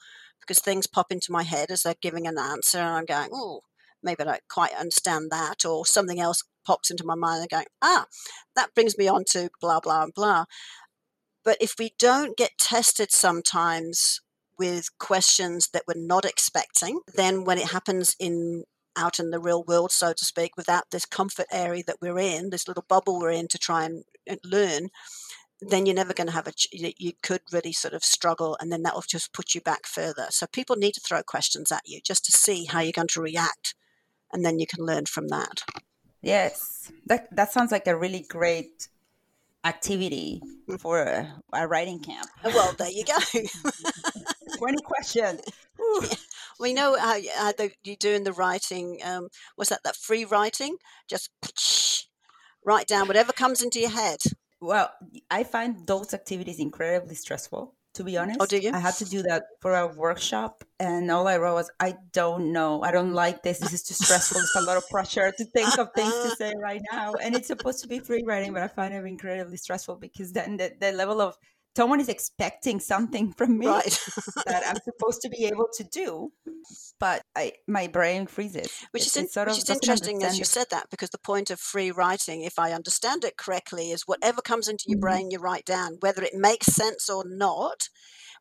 because 0.49 0.63
things 0.63 0.87
pop 0.87 1.13
into 1.13 1.31
my 1.31 1.43
head 1.43 1.71
as 1.71 1.83
they're 1.83 1.95
giving 2.01 2.27
an 2.27 2.39
answer 2.39 2.79
and 2.79 2.89
I'm 2.89 3.05
going, 3.05 3.29
oh, 3.33 3.61
maybe 4.03 4.23
I 4.23 4.25
don't 4.25 4.49
quite 4.49 4.73
understand 4.73 5.31
that, 5.31 5.67
or 5.67 5.85
something 5.85 6.19
else 6.19 6.43
pops 6.67 6.91
into 6.91 7.05
my 7.05 7.15
mind 7.15 7.43
and 7.43 7.51
going, 7.51 7.67
ah, 7.83 8.07
that 8.57 8.75
brings 8.75 8.97
me 8.97 9.09
on 9.09 9.25
to 9.33 9.51
blah, 9.61 9.81
blah, 9.81 10.07
blah. 10.15 10.47
But 11.45 11.59
if 11.61 11.75
we 11.79 11.93
don't 11.99 12.37
get 12.37 12.59
tested 12.59 13.13
sometimes 13.13 14.21
with 14.59 14.89
questions 14.99 15.69
that 15.73 15.85
we're 15.87 15.95
not 15.97 16.25
expecting, 16.25 17.01
then 17.15 17.45
when 17.45 17.59
it 17.59 17.71
happens 17.71 18.17
in 18.19 18.65
out 18.97 19.21
in 19.21 19.31
the 19.31 19.39
real 19.39 19.63
world, 19.63 19.93
so 19.93 20.13
to 20.13 20.25
speak, 20.25 20.57
without 20.57 20.91
this 20.91 21.07
comfort 21.07 21.47
area 21.53 21.85
that 21.87 21.99
we're 22.03 22.19
in, 22.19 22.51
this 22.51 22.67
little 22.67 22.85
bubble 22.89 23.21
we're 23.21 23.31
in 23.31 23.47
to 23.47 23.57
try 23.59 23.85
and 23.85 24.03
learn, 24.45 24.89
then 25.61 25.87
you're 25.87 25.95
never 25.95 26.15
going 26.15 26.27
to 26.29 26.33
have 26.33 26.47
a 26.47 26.53
you 26.73 27.13
could 27.23 27.41
really 27.53 27.73
sort 27.73 27.95
of 27.95 28.05
struggle 28.05 28.57
and 28.61 28.71
then 28.71 28.83
that 28.83 28.95
will 28.95 29.03
just 29.03 29.33
put 29.33 29.55
you 29.55 29.61
back 29.61 29.87
further. 29.87 30.27
So 30.31 30.47
people 30.47 30.77
need 30.77 30.95
to 30.95 31.01
throw 31.01 31.23
questions 31.23 31.73
at 31.73 31.83
you 31.87 32.01
just 32.01 32.25
to 32.27 32.33
see 32.33 32.65
how 32.67 32.81
you're 32.81 32.93
going 32.93 33.09
to 33.09 33.21
react 33.21 33.75
and 34.33 34.45
then 34.45 34.59
you 34.59 34.67
can 34.67 34.85
learn 34.85 35.07
from 35.07 35.29
that. 35.29 35.63
Yes. 36.23 36.93
That 37.07 37.35
that 37.35 37.53
sounds 37.53 37.73
like 37.73 37.87
a 37.87 37.97
really 37.97 38.25
great 38.29 38.89
activity 39.65 40.41
mm. 40.69 40.81
for 40.81 41.03
a, 41.03 41.43
a 41.53 41.67
writing 41.67 42.01
camp. 42.01 42.29
Oh, 42.45 42.51
well 42.55 42.73
there 42.79 42.91
you 42.91 43.05
go. 43.05 43.19
20 44.59 44.79
questions 44.83 45.41
yeah. 45.79 46.09
we 46.59 46.73
know 46.73 46.97
how, 46.99 47.19
how 47.37 47.53
the, 47.53 47.71
you 47.85 47.97
do 47.97 48.11
in 48.11 48.25
the 48.25 48.33
writing 48.33 48.99
um, 49.05 49.29
what's 49.57 49.71
that 49.71 49.83
that 49.85 49.97
free 49.97 50.25
writing? 50.25 50.77
Just 51.09 51.31
write 52.65 52.87
down 52.87 53.09
whatever 53.09 53.33
comes 53.33 53.63
into 53.63 53.81
your 53.81 53.91
head 53.91 54.19
well, 54.61 54.91
I 55.31 55.45
find 55.45 55.87
those 55.87 56.15
activities 56.15 56.59
incredibly 56.59 57.15
stressful. 57.15 57.75
To 57.95 58.05
be 58.05 58.17
oh, 58.17 58.23
honest, 58.23 58.39
oh, 58.41 58.47
do 58.47 58.59
you? 58.59 58.71
I 58.73 58.79
had 58.79 58.95
to 58.97 59.05
do 59.05 59.23
that 59.23 59.45
for 59.61 59.75
a 59.75 59.89
workshop, 59.89 60.63
and 60.79 61.11
all 61.11 61.27
I 61.27 61.37
wrote 61.39 61.55
was, 61.55 61.71
"I 61.81 61.97
don't 62.13 62.53
know. 62.53 62.83
I 62.83 62.93
don't 62.93 63.13
like 63.13 63.43
this. 63.43 63.59
This 63.59 63.73
is 63.73 63.83
too 63.83 63.95
stressful. 63.95 64.41
It's 64.41 64.55
a 64.55 64.61
lot 64.61 64.77
of 64.77 64.89
pressure 64.89 65.33
to 65.33 65.45
think 65.47 65.77
of 65.79 65.89
things 65.95 66.13
to 66.13 66.31
say 66.37 66.53
right 66.63 66.83
now." 66.93 67.15
And 67.15 67.35
it's 67.35 67.49
supposed 67.49 67.81
to 67.81 67.89
be 67.89 67.99
free 67.99 68.23
writing, 68.25 68.53
but 68.53 68.63
I 68.63 68.69
find 68.69 68.95
it 68.95 69.05
incredibly 69.05 69.57
stressful 69.57 69.97
because 69.97 70.33
then 70.33 70.59
the, 70.59 70.75
the 70.79 70.93
level 70.93 71.21
of 71.21 71.37
someone 71.79 72.01
is 72.01 72.09
expecting 72.09 72.81
something 72.81 73.33
from 73.33 73.57
me 73.57 73.69
right. 73.69 73.85
that 74.47 74.65
I'm 74.67 74.81
supposed 74.83 75.23
to 75.23 75.29
be 75.29 75.45
able 75.45 75.69
to 75.75 75.85
do, 75.85 76.33
but 76.99 77.23
I 77.37 77.53
my 77.69 77.87
brain 77.87 78.27
freezes. 78.27 78.69
Which 78.91 79.07
is, 79.07 79.17
in, 79.17 79.29
sort 79.29 79.47
which 79.47 79.59
is 79.59 79.71
interesting 79.71 80.25
as 80.25 80.39
you 80.41 80.45
said 80.45 80.67
that 80.73 80.91
because 80.91 81.11
the 81.11 81.19
point 81.19 81.51
of 81.51 81.61
free 81.61 81.93
writing, 81.93 82.43
if 82.43 82.59
I 82.59 82.73
understand 82.73 83.23
it 83.23 83.37
correctly, 83.37 83.93
is 83.93 84.03
whatever 84.07 84.43
comes 84.43 84.67
into 84.67 84.87
your 84.89 84.97
mm-hmm. 84.97 85.03
brain 85.03 85.31
you 85.31 85.39
write 85.39 85.65
down, 85.65 85.99
whether 86.01 86.23
it 86.23 86.35
makes 86.35 86.67
sense 86.67 87.09
or 87.09 87.23
not, 87.25 87.89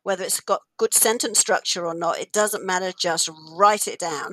whether 0.02 0.24
it's 0.24 0.40
got 0.40 0.62
good 0.76 0.92
sentence 0.92 1.38
structure 1.38 1.86
or 1.86 1.94
not, 1.94 2.18
it 2.18 2.32
doesn't 2.32 2.66
matter. 2.66 2.90
Just 2.98 3.30
write 3.56 3.86
it 3.86 4.00
down, 4.00 4.32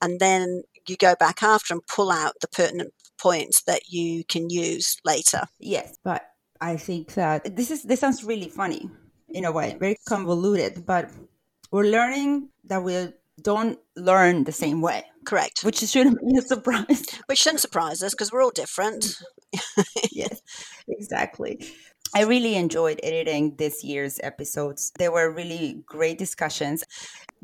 and 0.00 0.20
then 0.20 0.62
you 0.86 0.96
go 0.96 1.16
back 1.18 1.42
after 1.42 1.74
and 1.74 1.82
pull 1.88 2.12
out 2.12 2.34
the 2.40 2.48
pertinent 2.48 2.92
points 3.18 3.64
that 3.64 3.88
you 3.88 4.22
can 4.28 4.48
use 4.48 4.96
later. 5.04 5.42
Yes, 5.58 5.96
but 6.04 6.22
I 6.64 6.78
think 6.78 7.12
that 7.14 7.56
this 7.56 7.70
is 7.70 7.82
this 7.82 8.00
sounds 8.00 8.24
really 8.24 8.48
funny 8.48 8.88
in 9.28 9.44
a 9.44 9.52
way, 9.52 9.76
very 9.78 9.98
convoluted, 10.08 10.86
but 10.86 11.10
we're 11.70 11.90
learning 11.98 12.48
that 12.64 12.82
we 12.82 13.12
don't 13.42 13.78
learn 13.96 14.44
the 14.44 14.52
same 14.52 14.80
way. 14.80 15.04
Correct. 15.26 15.62
Which 15.62 15.80
shouldn't 15.80 16.20
be 16.26 16.38
a 16.38 16.42
surprise. 16.42 17.04
Which 17.26 17.40
shouldn't 17.40 17.60
surprise 17.60 18.02
us 18.02 18.14
because 18.14 18.32
we're 18.32 18.42
all 18.42 18.58
different. 18.64 19.14
yes, 20.10 20.40
exactly. 20.88 21.52
I 22.14 22.22
really 22.22 22.54
enjoyed 22.54 22.98
editing 23.02 23.56
this 23.56 23.84
year's 23.84 24.18
episodes. 24.22 24.90
They 24.98 25.10
were 25.10 25.30
really 25.30 25.82
great 25.84 26.16
discussions. 26.16 26.82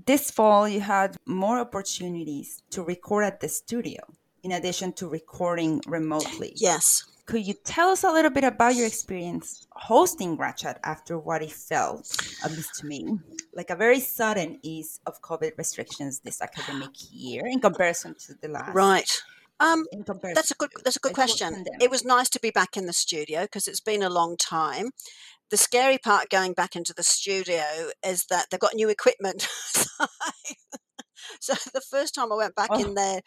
This 0.07 0.31
fall, 0.31 0.67
you 0.67 0.81
had 0.81 1.17
more 1.27 1.59
opportunities 1.59 2.63
to 2.71 2.83
record 2.83 3.25
at 3.25 3.41
the 3.41 3.49
studio 3.49 4.01
in 4.43 4.53
addition 4.53 4.95
to 4.95 5.09
recording 5.09 5.83
remotely. 5.87 6.55
Yes 6.57 7.10
could 7.31 7.47
you 7.47 7.55
tell 7.55 7.91
us 7.91 8.03
a 8.03 8.11
little 8.11 8.31
bit 8.31 8.43
about 8.43 8.75
your 8.75 8.89
experience 8.89 9.69
hosting 9.71 10.35
Grad 10.35 10.57
Chat 10.57 10.81
after 10.83 11.17
what 11.17 11.43
it 11.43 11.53
felt, 11.53 12.11
at 12.45 12.51
least 12.51 12.75
to 12.81 12.87
me, 12.87 13.21
like 13.55 13.71
a 13.71 13.77
very 13.77 14.01
sudden 14.01 14.59
ease 14.63 14.99
of 15.07 15.23
COVID 15.23 15.53
restrictions 15.57 16.19
this 16.21 16.43
academic 16.43 16.91
year 17.13 17.47
in 17.47 17.61
comparison 17.61 18.17
to 18.27 18.35
the 18.43 18.49
last? 18.49 18.75
Right. 18.75 19.23
Um, 19.61 19.87
that's 20.35 20.51
a 20.51 20.55
good. 20.55 20.71
That's 20.83 20.97
a 20.97 21.01
good 21.01 21.13
question. 21.13 21.65
It 21.81 21.91
was 21.91 22.05
nice 22.05 22.31
to 22.31 22.41
be 22.41 22.51
back 22.51 22.77
in 22.77 22.87
the 22.87 22.93
studio 22.93 23.43
because 23.43 23.69
it's 23.69 23.81
been 23.81 24.03
a 24.03 24.11
long 24.11 24.37
time. 24.37 24.91
The 25.51 25.57
scary 25.57 25.99
part 25.99 26.31
going 26.31 26.55
back 26.55 26.75
into 26.75 26.95
the 26.95 27.05
studio 27.05 27.63
is 28.05 28.25
that 28.31 28.47
they've 28.51 28.59
got 28.59 28.75
new 28.75 28.89
equipment. 28.89 29.47
so 31.41 31.55
the 31.73 31.81
first 31.81 32.15
time 32.15 32.33
I 32.33 32.37
went 32.37 32.55
back 32.55 32.71
oh. 32.71 32.81
in 32.83 32.95
there, 32.95 33.21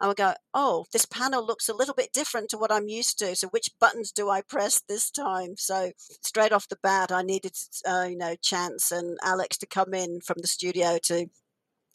I 0.00 0.08
would 0.08 0.16
go, 0.16 0.34
oh, 0.52 0.86
this 0.92 1.06
panel 1.06 1.44
looks 1.44 1.68
a 1.68 1.74
little 1.74 1.94
bit 1.94 2.12
different 2.12 2.50
to 2.50 2.58
what 2.58 2.72
I'm 2.72 2.88
used 2.88 3.18
to. 3.20 3.34
So 3.36 3.48
which 3.48 3.70
buttons 3.80 4.12
do 4.12 4.28
I 4.28 4.42
press 4.42 4.82
this 4.88 5.10
time? 5.10 5.54
So 5.56 5.92
straight 6.22 6.52
off 6.52 6.68
the 6.68 6.78
bat, 6.82 7.10
I 7.12 7.22
needed, 7.22 7.52
uh, 7.88 8.06
you 8.10 8.16
know, 8.16 8.36
Chance 8.42 8.92
and 8.92 9.18
Alex 9.22 9.56
to 9.58 9.66
come 9.66 9.94
in 9.94 10.20
from 10.20 10.36
the 10.40 10.48
studio 10.48 10.98
to 11.04 11.26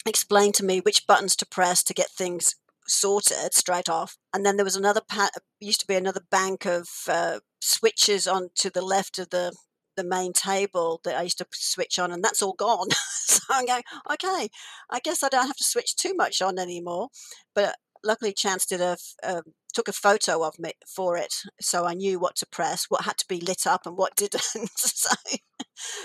explain 0.06 0.52
to 0.54 0.66
me 0.66 0.80
which 0.80 1.06
buttons 1.06 1.36
to 1.38 1.46
press 1.46 1.84
to 1.84 1.94
get 1.94 2.10
things 2.10 2.56
sorted 2.88 3.54
straight 3.54 3.90
off. 3.90 4.18
And 4.34 4.46
then 4.46 4.58
there 4.58 4.66
was 4.66 4.76
another, 4.76 5.02
pa- 5.08 5.30
used 5.60 5.82
to 5.82 5.88
be 5.88 5.96
another 5.96 6.22
bank 6.32 6.66
of 6.66 6.90
uh, 7.08 7.40
switches 7.60 8.28
on 8.28 8.50
to 8.56 8.70
the 8.70 8.82
left 8.82 9.20
of 9.20 9.30
the 9.30 9.54
the 9.96 10.04
main 10.04 10.34
table 10.34 11.02
that 11.04 11.18
I 11.18 11.24
used 11.24 11.38
to 11.40 11.48
switch 11.52 12.00
on, 12.00 12.12
and 12.12 12.24
that's 12.24 12.42
all 12.42 12.54
gone. 12.54 12.90
so 13.12 13.42
I'm 13.50 13.66
going, 13.66 13.84
okay, 14.12 14.50
I 14.90 15.00
guess 15.00 15.24
I 15.24 15.30
don't 15.30 15.48
have 15.48 15.58
to 15.58 15.64
switch 15.64 15.96
too 15.96 16.14
much 16.16 16.42
on 16.42 16.60
anymore. 16.60 17.10
But 17.54 17.76
luckily, 18.04 18.34
Chance 18.34 18.66
did 18.66 18.82
a 18.82 18.98
um, 19.24 19.44
took 19.74 19.88
a 19.88 19.94
photo 19.94 20.44
of 20.44 20.60
me 20.60 20.72
for 20.88 21.18
it, 21.18 21.34
so 21.60 21.86
I 21.86 21.94
knew 21.94 22.20
what 22.20 22.36
to 22.38 22.46
press, 22.46 22.86
what 22.90 23.06
had 23.06 23.18
to 23.20 23.28
be 23.28 23.40
lit 23.40 23.66
up, 23.66 23.82
and 23.86 23.98
what 23.98 24.16
didn't. 24.18 24.42
so, 24.76 25.16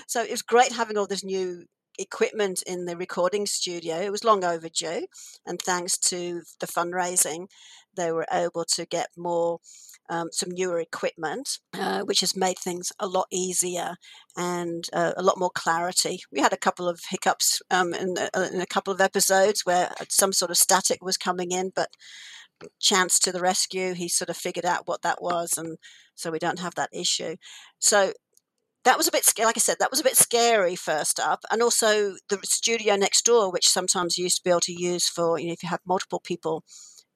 so 0.06 0.22
it 0.22 0.30
was 0.30 0.42
great 0.42 0.72
having 0.72 0.96
all 0.96 1.06
this 1.06 1.24
new 1.24 1.64
equipment 1.98 2.62
in 2.66 2.84
the 2.84 2.96
recording 2.96 3.46
studio. 3.46 3.96
It 3.96 4.12
was 4.12 4.24
long 4.24 4.44
overdue, 4.44 5.06
and 5.46 5.60
thanks 5.60 5.98
to 5.98 6.42
the 6.60 6.66
fundraising, 6.66 7.48
they 7.96 8.12
were 8.12 8.26
able 8.32 8.64
to 8.74 8.86
get 8.86 9.08
more. 9.16 9.60
Um, 10.08 10.28
some 10.30 10.52
newer 10.52 10.78
equipment, 10.78 11.58
uh, 11.74 12.02
which 12.02 12.20
has 12.20 12.36
made 12.36 12.60
things 12.60 12.92
a 13.00 13.08
lot 13.08 13.26
easier 13.32 13.96
and 14.36 14.88
uh, 14.92 15.14
a 15.16 15.22
lot 15.24 15.36
more 15.36 15.50
clarity. 15.52 16.20
We 16.30 16.38
had 16.38 16.52
a 16.52 16.56
couple 16.56 16.88
of 16.88 17.00
hiccups 17.10 17.60
um, 17.72 17.92
in, 17.92 18.14
uh, 18.16 18.48
in, 18.52 18.60
a 18.60 18.66
couple 18.66 18.92
of 18.92 19.00
episodes 19.00 19.66
where 19.66 19.90
some 20.08 20.32
sort 20.32 20.52
of 20.52 20.58
static 20.58 21.02
was 21.02 21.16
coming 21.16 21.50
in, 21.50 21.72
but 21.74 21.88
chance 22.80 23.18
to 23.18 23.32
the 23.32 23.40
rescue. 23.40 23.94
He 23.94 24.08
sort 24.08 24.30
of 24.30 24.36
figured 24.36 24.64
out 24.64 24.86
what 24.86 25.02
that 25.02 25.20
was, 25.20 25.58
and 25.58 25.78
so 26.14 26.30
we 26.30 26.38
don't 26.38 26.60
have 26.60 26.74
that 26.76 26.90
issue. 26.92 27.36
So 27.78 28.12
that 28.86 28.96
was 28.96 29.08
a 29.08 29.10
bit 29.10 29.28
like 29.38 29.58
I 29.58 29.60
said, 29.60 29.78
that 29.80 29.90
was 29.90 30.00
a 30.00 30.04
bit 30.04 30.16
scary 30.16 30.76
first 30.76 31.18
up, 31.18 31.44
and 31.50 31.60
also 31.60 32.14
the 32.28 32.38
studio 32.44 32.94
next 32.96 33.24
door, 33.24 33.50
which 33.52 33.68
sometimes 33.68 34.16
used 34.16 34.38
to 34.38 34.44
be 34.44 34.50
able 34.50 34.60
to 34.60 34.72
use 34.72 35.08
for 35.08 35.38
you 35.38 35.48
know 35.48 35.52
if 35.52 35.62
you 35.62 35.68
have 35.68 35.80
multiple 35.86 36.20
people 36.20 36.64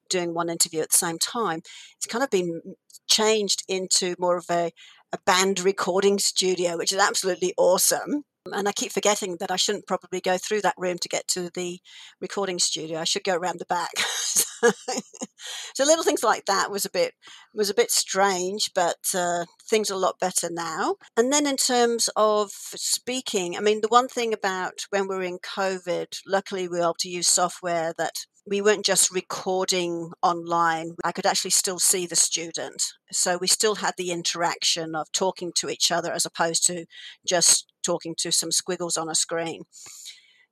doing 0.09 0.33
one 0.33 0.49
interview 0.49 0.81
at 0.81 0.91
the 0.91 0.97
same 0.97 1.17
time, 1.17 1.61
it's 1.95 2.07
kind 2.07 2.23
of 2.23 2.29
been 2.29 2.61
changed 3.09 3.63
into 3.69 4.15
more 4.19 4.37
of 4.37 4.45
a 4.51 4.71
a 5.13 5.17
band 5.25 5.61
recording 5.61 6.19
studio, 6.19 6.77
which 6.77 6.91
is 6.91 6.99
absolutely 6.99 7.53
awesome. 7.57 8.23
And 8.51 8.67
I 8.67 8.71
keep 8.71 8.91
forgetting 8.91 9.37
that 9.39 9.51
I 9.51 9.55
shouldn't 9.55 9.85
probably 9.85 10.19
go 10.19 10.37
through 10.37 10.61
that 10.61 10.73
room 10.77 10.97
to 10.99 11.09
get 11.09 11.27
to 11.29 11.51
the 11.53 11.79
recording 12.19 12.57
studio. 12.57 12.99
I 12.99 13.03
should 13.03 13.23
go 13.23 13.35
around 13.35 13.59
the 13.59 13.65
back. 13.65 13.91
so 15.73 15.83
little 15.83 16.03
things 16.03 16.23
like 16.23 16.45
that 16.45 16.71
was 16.71 16.83
a 16.83 16.89
bit 16.89 17.13
was 17.53 17.69
a 17.69 17.75
bit 17.75 17.91
strange, 17.91 18.71
but 18.73 18.97
uh, 19.13 19.45
things 19.69 19.91
are 19.91 19.95
a 19.95 19.97
lot 19.97 20.19
better 20.19 20.49
now. 20.49 20.95
And 21.15 21.31
then 21.31 21.45
in 21.45 21.55
terms 21.55 22.09
of 22.15 22.49
speaking, 22.51 23.55
I 23.55 23.59
mean, 23.59 23.81
the 23.81 23.87
one 23.87 24.07
thing 24.07 24.33
about 24.33 24.85
when 24.89 25.07
we 25.07 25.15
were 25.15 25.23
in 25.23 25.37
COVID, 25.37 26.07
luckily 26.25 26.67
we 26.67 26.77
were 26.77 26.83
able 26.83 26.95
to 26.99 27.09
use 27.09 27.27
software 27.27 27.93
that 27.99 28.25
we 28.47 28.59
weren't 28.59 28.85
just 28.85 29.13
recording 29.13 30.11
online. 30.23 30.95
I 31.03 31.11
could 31.11 31.27
actually 31.27 31.51
still 31.51 31.77
see 31.77 32.07
the 32.07 32.15
student. 32.15 32.83
So 33.11 33.37
we 33.37 33.47
still 33.47 33.75
had 33.75 33.93
the 33.97 34.11
interaction 34.11 34.95
of 34.95 35.11
talking 35.11 35.51
to 35.57 35.69
each 35.69 35.91
other 35.91 36.11
as 36.11 36.25
opposed 36.25 36.65
to 36.67 36.85
just 37.25 37.70
talking 37.83 38.15
to 38.19 38.31
some 38.31 38.51
squiggles 38.51 38.97
on 38.97 39.09
a 39.09 39.15
screen. 39.15 39.63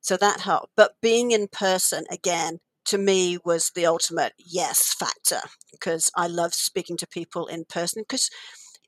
So 0.00 0.16
that 0.16 0.40
helped. 0.40 0.72
But 0.76 0.92
being 1.02 1.30
in 1.30 1.48
person 1.48 2.04
again, 2.10 2.58
to 2.86 2.98
me, 2.98 3.38
was 3.44 3.70
the 3.74 3.86
ultimate 3.86 4.32
yes 4.38 4.94
factor 4.94 5.40
because 5.70 6.10
I 6.16 6.26
love 6.26 6.54
speaking 6.54 6.96
to 6.98 7.06
people 7.06 7.46
in 7.46 7.64
person 7.64 8.02
because 8.02 8.30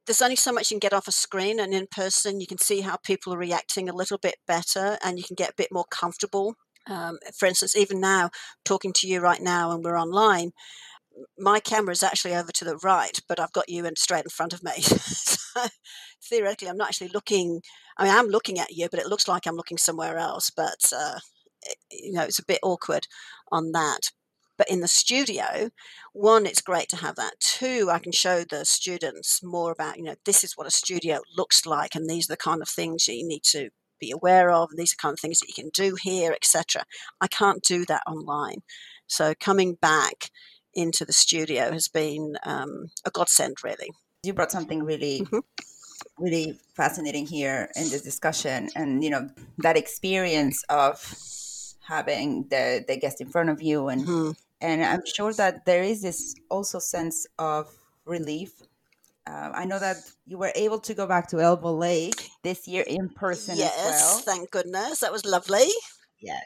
there's 0.07 0.23
only 0.23 0.37
so 0.37 0.53
much 0.53 0.71
you 0.71 0.75
can 0.75 0.81
get 0.81 0.93
off 0.93 1.07
a 1.07 1.13
screen 1.13 1.61
and 1.61 1.73
in 1.73 1.87
person 1.87 2.41
you 2.41 2.47
can 2.47 2.59
see 2.59 2.81
how 2.81 2.97
people 2.97 3.33
are 3.33 3.39
reacting 3.39 3.89
a 3.89 3.95
little 3.95 4.19
bit 4.19 4.37
better 4.47 4.99
and 5.05 5.19
you 5.19 5.25
can 5.25 5.37
get 5.37 5.51
a 5.51 5.57
bit 5.57 5.69
more 5.71 5.85
comfortable 5.91 6.57
um, 6.89 7.19
for 7.39 7.47
instance 7.47 7.77
even 7.77 8.01
now 8.01 8.31
talking 8.65 8.93
to 8.93 9.07
you 9.07 9.21
right 9.21 9.41
now 9.41 9.71
and 9.71 9.85
we're 9.85 9.99
online 9.99 10.51
my 11.39 11.61
camera 11.61 11.93
is 11.93 12.03
actually 12.03 12.35
over 12.35 12.53
to 12.53 12.65
the 12.65 12.77
right, 12.79 13.19
but 13.29 13.41
I've 13.41 13.53
got 13.53 13.69
you 13.69 13.85
in 13.85 13.97
straight 13.97 14.25
in 14.25 14.31
front 14.31 14.53
of 14.53 14.63
me. 14.63 14.73
so 14.81 15.67
theoretically, 16.23 16.69
I'm 16.69 16.77
not 16.77 16.89
actually 16.89 17.09
looking. 17.09 17.63
I 17.99 18.05
mean, 18.05 18.15
I'm 18.15 18.29
looking 18.29 18.59
at 18.59 18.73
you, 18.73 18.89
but 18.91 19.01
it 19.01 19.07
looks 19.07 19.29
like 19.29 19.47
I'm 19.47 19.57
looking 19.57 19.79
somewhere 19.79 20.19
else. 20.19 20.51
But 20.51 20.93
uh, 20.95 21.19
it, 21.63 21.77
you 21.91 22.13
know, 22.13 22.23
it's 22.23 22.39
a 22.39 22.45
bit 22.45 22.61
awkward 22.63 23.07
on 23.51 23.73
that. 23.73 24.11
But 24.59 24.71
in 24.71 24.81
the 24.81 24.89
studio, 24.89 25.71
one, 26.13 26.47
it's 26.47 26.61
great 26.61 26.89
to 26.91 26.97
have 26.97 27.17
that. 27.17 27.41
Two, 27.41 27.89
I 27.91 27.99
can 27.99 28.13
show 28.13 28.45
the 28.45 28.65
students 28.65 29.43
more 29.43 29.73
about, 29.73 29.97
you 29.97 30.05
know, 30.05 30.15
this 30.25 30.45
is 30.45 30.53
what 30.57 30.67
a 30.67 30.71
studio 30.71 31.21
looks 31.37 31.67
like, 31.67 31.95
and 31.95 32.09
these 32.09 32.29
are 32.29 32.35
the 32.35 32.37
kind 32.37 32.63
of 32.63 32.69
things 32.69 33.09
you 33.09 33.27
need 33.27 33.43
to 33.45 33.71
be 33.99 34.11
aware 34.11 34.51
of, 34.51 34.69
and 34.71 34.79
these 34.79 34.93
are 34.93 35.03
kind 35.03 35.15
of 35.15 35.21
things 35.21 35.41
that 35.41 35.49
you 35.49 35.55
can 35.55 35.71
do 35.75 35.97
here, 36.01 36.33
etc. 36.33 36.85
I 37.21 37.29
can't 37.29 37.63
do 37.63 37.85
that 37.87 38.03
online. 38.07 38.59
So 39.07 39.35
coming 39.41 39.77
back 39.81 40.31
into 40.75 41.05
the 41.05 41.13
studio 41.13 41.71
has 41.73 41.89
been 41.89 42.37
um, 42.45 42.91
a 43.05 43.11
godsend, 43.11 43.57
really. 43.63 43.91
You 44.23 44.33
brought 44.33 44.53
something 44.53 44.83
really, 44.83 45.21
mm-hmm. 45.21 45.39
really 46.19 46.59
fascinating 46.75 47.27
here 47.27 47.71
in 47.77 47.91
this 47.91 48.03
discussion, 48.03 48.69
and 48.75 49.03
you 49.03 49.11
know 49.11 49.29
that 49.59 49.77
experience 49.77 50.63
of 50.69 50.97
having 51.87 52.47
the 52.51 52.85
the 52.87 52.97
guest 52.97 53.21
in 53.21 53.29
front 53.29 53.51
of 53.51 53.61
you, 53.61 53.89
and 53.89 54.07
mm-hmm. 54.07 54.31
and 54.61 54.85
I'm 54.85 55.03
sure 55.05 55.33
that 55.35 55.65
there 55.65 55.83
is 55.83 56.03
this 56.03 56.35
also 56.51 56.79
sense 56.79 57.27
of 57.39 57.69
relief. 58.05 58.53
Uh, 59.27 59.51
I 59.55 59.67
know 59.67 59.79
that 59.79 59.97
you 60.27 60.37
were 60.37 60.53
able 60.57 60.81
to 60.81 60.95
go 60.95 61.07
back 61.07 61.29
to 61.29 61.41
Elbow 61.41 61.75
Lake 61.75 62.29
this 62.43 62.67
year 62.67 62.85
in 62.87 63.09
person 63.09 63.57
yes, 63.57 63.77
well. 63.79 64.19
thank 64.19 64.51
goodness. 64.51 65.01
That 65.01 65.13
was 65.13 65.25
lovely. 65.25 65.69
Yeah, 66.21 66.41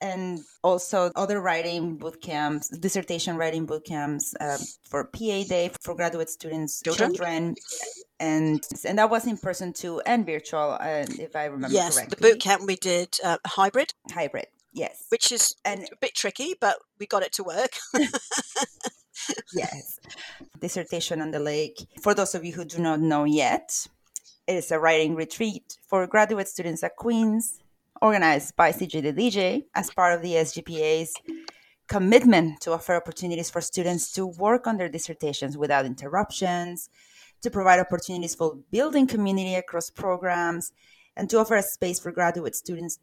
and 0.00 0.40
also 0.62 1.10
other 1.16 1.40
writing 1.40 1.96
boot 1.96 2.20
camps, 2.22 2.68
dissertation 2.68 3.36
writing 3.36 3.66
boot 3.66 3.84
camps 3.84 4.34
uh, 4.40 4.58
for 4.84 5.04
PA 5.04 5.42
Day 5.44 5.70
for 5.80 5.94
graduate 5.94 6.30
students, 6.30 6.80
children. 6.82 7.14
children. 7.14 7.54
And 8.20 8.66
and 8.84 8.98
that 8.98 9.10
was 9.10 9.26
in 9.26 9.36
person 9.38 9.72
too 9.72 10.00
and 10.00 10.26
virtual, 10.26 10.76
uh, 10.80 11.04
if 11.18 11.36
I 11.36 11.44
remember 11.44 11.74
yes, 11.74 11.94
correctly. 11.94 12.16
the 12.16 12.28
boot 12.28 12.40
camp 12.40 12.62
we 12.66 12.76
did 12.76 13.16
uh, 13.24 13.38
hybrid. 13.46 13.94
Hybrid, 14.10 14.46
yes. 14.72 15.06
Which 15.10 15.30
is 15.30 15.54
and, 15.64 15.84
a 15.84 15.96
bit 16.00 16.14
tricky, 16.14 16.54
but 16.60 16.78
we 16.98 17.06
got 17.06 17.22
it 17.22 17.32
to 17.34 17.44
work. 17.44 17.70
yes. 19.54 20.00
Dissertation 20.60 21.20
on 21.22 21.30
the 21.30 21.38
Lake. 21.38 21.86
For 22.00 22.14
those 22.14 22.34
of 22.34 22.44
you 22.44 22.54
who 22.54 22.64
do 22.64 22.78
not 22.80 23.00
know 23.00 23.24
yet, 23.24 23.86
it 24.48 24.54
is 24.54 24.72
a 24.72 24.80
writing 24.80 25.14
retreat 25.14 25.78
for 25.86 26.06
graduate 26.06 26.48
students 26.48 26.82
at 26.82 26.96
Queen's 26.96 27.60
organized 28.02 28.56
by 28.56 28.72
CJ 28.72 29.02
the 29.02 29.12
DJ 29.12 29.64
as 29.74 29.90
part 29.90 30.14
of 30.14 30.22
the 30.22 30.32
SGPA's 30.32 31.14
commitment 31.88 32.60
to 32.60 32.72
offer 32.72 32.94
opportunities 32.94 33.50
for 33.50 33.60
students 33.60 34.12
to 34.12 34.26
work 34.26 34.66
on 34.66 34.76
their 34.76 34.88
dissertations 34.88 35.56
without 35.56 35.86
interruptions, 35.86 36.90
to 37.42 37.50
provide 37.50 37.80
opportunities 37.80 38.34
for 38.34 38.58
building 38.70 39.06
community 39.06 39.54
across 39.54 39.90
programs, 39.90 40.72
and 41.16 41.28
to 41.30 41.38
offer 41.38 41.56
a 41.56 41.62
space 41.62 41.98
for 41.98 42.12
graduate 42.12 42.54
students 42.54 42.98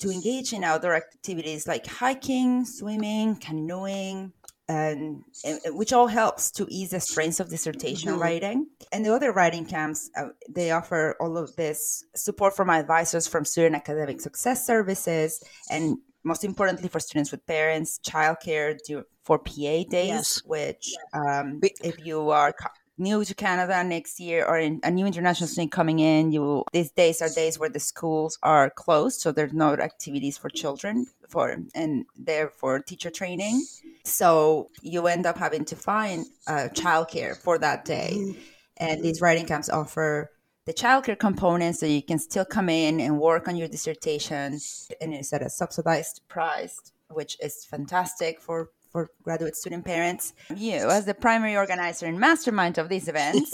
to 0.00 0.10
engage 0.10 0.52
in 0.52 0.64
outdoor 0.64 0.94
activities 0.94 1.66
like 1.66 1.86
hiking, 1.86 2.64
swimming, 2.64 3.36
canoeing, 3.36 4.32
and, 4.68 5.22
and, 5.44 5.60
which 5.76 5.92
all 5.92 6.06
helps 6.06 6.50
to 6.52 6.66
ease 6.68 6.90
the 6.90 7.00
strains 7.00 7.40
of 7.40 7.48
dissertation 7.48 8.10
mm-hmm. 8.10 8.20
writing. 8.20 8.66
And 8.92 9.04
the 9.04 9.14
other 9.14 9.32
writing 9.32 9.64
camps, 9.64 10.10
uh, 10.16 10.28
they 10.48 10.70
offer 10.70 11.16
all 11.20 11.36
of 11.36 11.54
this 11.56 12.04
support 12.14 12.56
from 12.56 12.70
advisors 12.70 13.26
from 13.26 13.44
Student 13.44 13.76
Academic 13.76 14.20
Success 14.20 14.66
Services, 14.66 15.42
and 15.70 15.98
most 16.24 16.42
importantly 16.44 16.88
for 16.88 16.98
students 16.98 17.30
with 17.30 17.46
parents, 17.46 18.00
childcare 18.04 18.76
for 19.22 19.38
PA 19.38 19.52
days, 19.54 19.88
yes. 19.92 20.42
which 20.44 20.94
um, 21.12 21.60
if 21.62 22.04
you 22.04 22.30
are 22.30 22.52
new 22.98 23.24
to 23.24 23.34
Canada 23.34 23.82
next 23.84 24.20
year 24.20 24.44
or 24.44 24.58
in, 24.58 24.80
a 24.82 24.90
new 24.90 25.06
international 25.06 25.48
student 25.48 25.72
coming 25.72 25.98
in, 25.98 26.32
you 26.32 26.64
these 26.72 26.90
days 26.90 27.20
are 27.22 27.28
days 27.28 27.58
where 27.58 27.68
the 27.68 27.80
schools 27.80 28.38
are 28.42 28.70
closed, 28.70 29.20
so 29.20 29.32
there's 29.32 29.52
no 29.52 29.74
activities 29.74 30.38
for 30.38 30.48
children 30.48 31.06
for 31.28 31.56
and 31.74 32.06
therefore 32.16 32.80
teacher 32.80 33.10
training. 33.10 33.64
So 34.04 34.70
you 34.82 35.06
end 35.06 35.26
up 35.26 35.36
having 35.36 35.64
to 35.66 35.76
find 35.76 36.26
uh, 36.46 36.68
childcare 36.72 37.36
for 37.36 37.58
that 37.58 37.84
day, 37.84 38.14
mm-hmm. 38.14 38.40
and 38.78 39.02
these 39.02 39.20
writing 39.20 39.46
camps 39.46 39.68
offer 39.68 40.30
the 40.66 40.74
childcare 40.74 41.18
component 41.18 41.76
so 41.76 41.86
you 41.86 42.02
can 42.02 42.18
still 42.18 42.44
come 42.44 42.68
in 42.68 43.00
and 43.00 43.20
work 43.20 43.46
on 43.46 43.56
your 43.56 43.68
dissertation 43.68 44.58
and 45.00 45.14
it's 45.14 45.32
at 45.32 45.40
a 45.40 45.48
subsidized 45.48 46.22
price 46.28 46.92
which 47.08 47.36
is 47.40 47.64
fantastic 47.64 48.40
for 48.40 48.70
for 48.96 49.10
graduate 49.22 49.54
student 49.54 49.84
parents. 49.84 50.32
You, 50.54 50.88
as 50.88 51.04
the 51.04 51.12
primary 51.12 51.54
organizer 51.54 52.06
and 52.06 52.18
mastermind 52.18 52.78
of 52.78 52.88
these 52.88 53.08
events, 53.08 53.52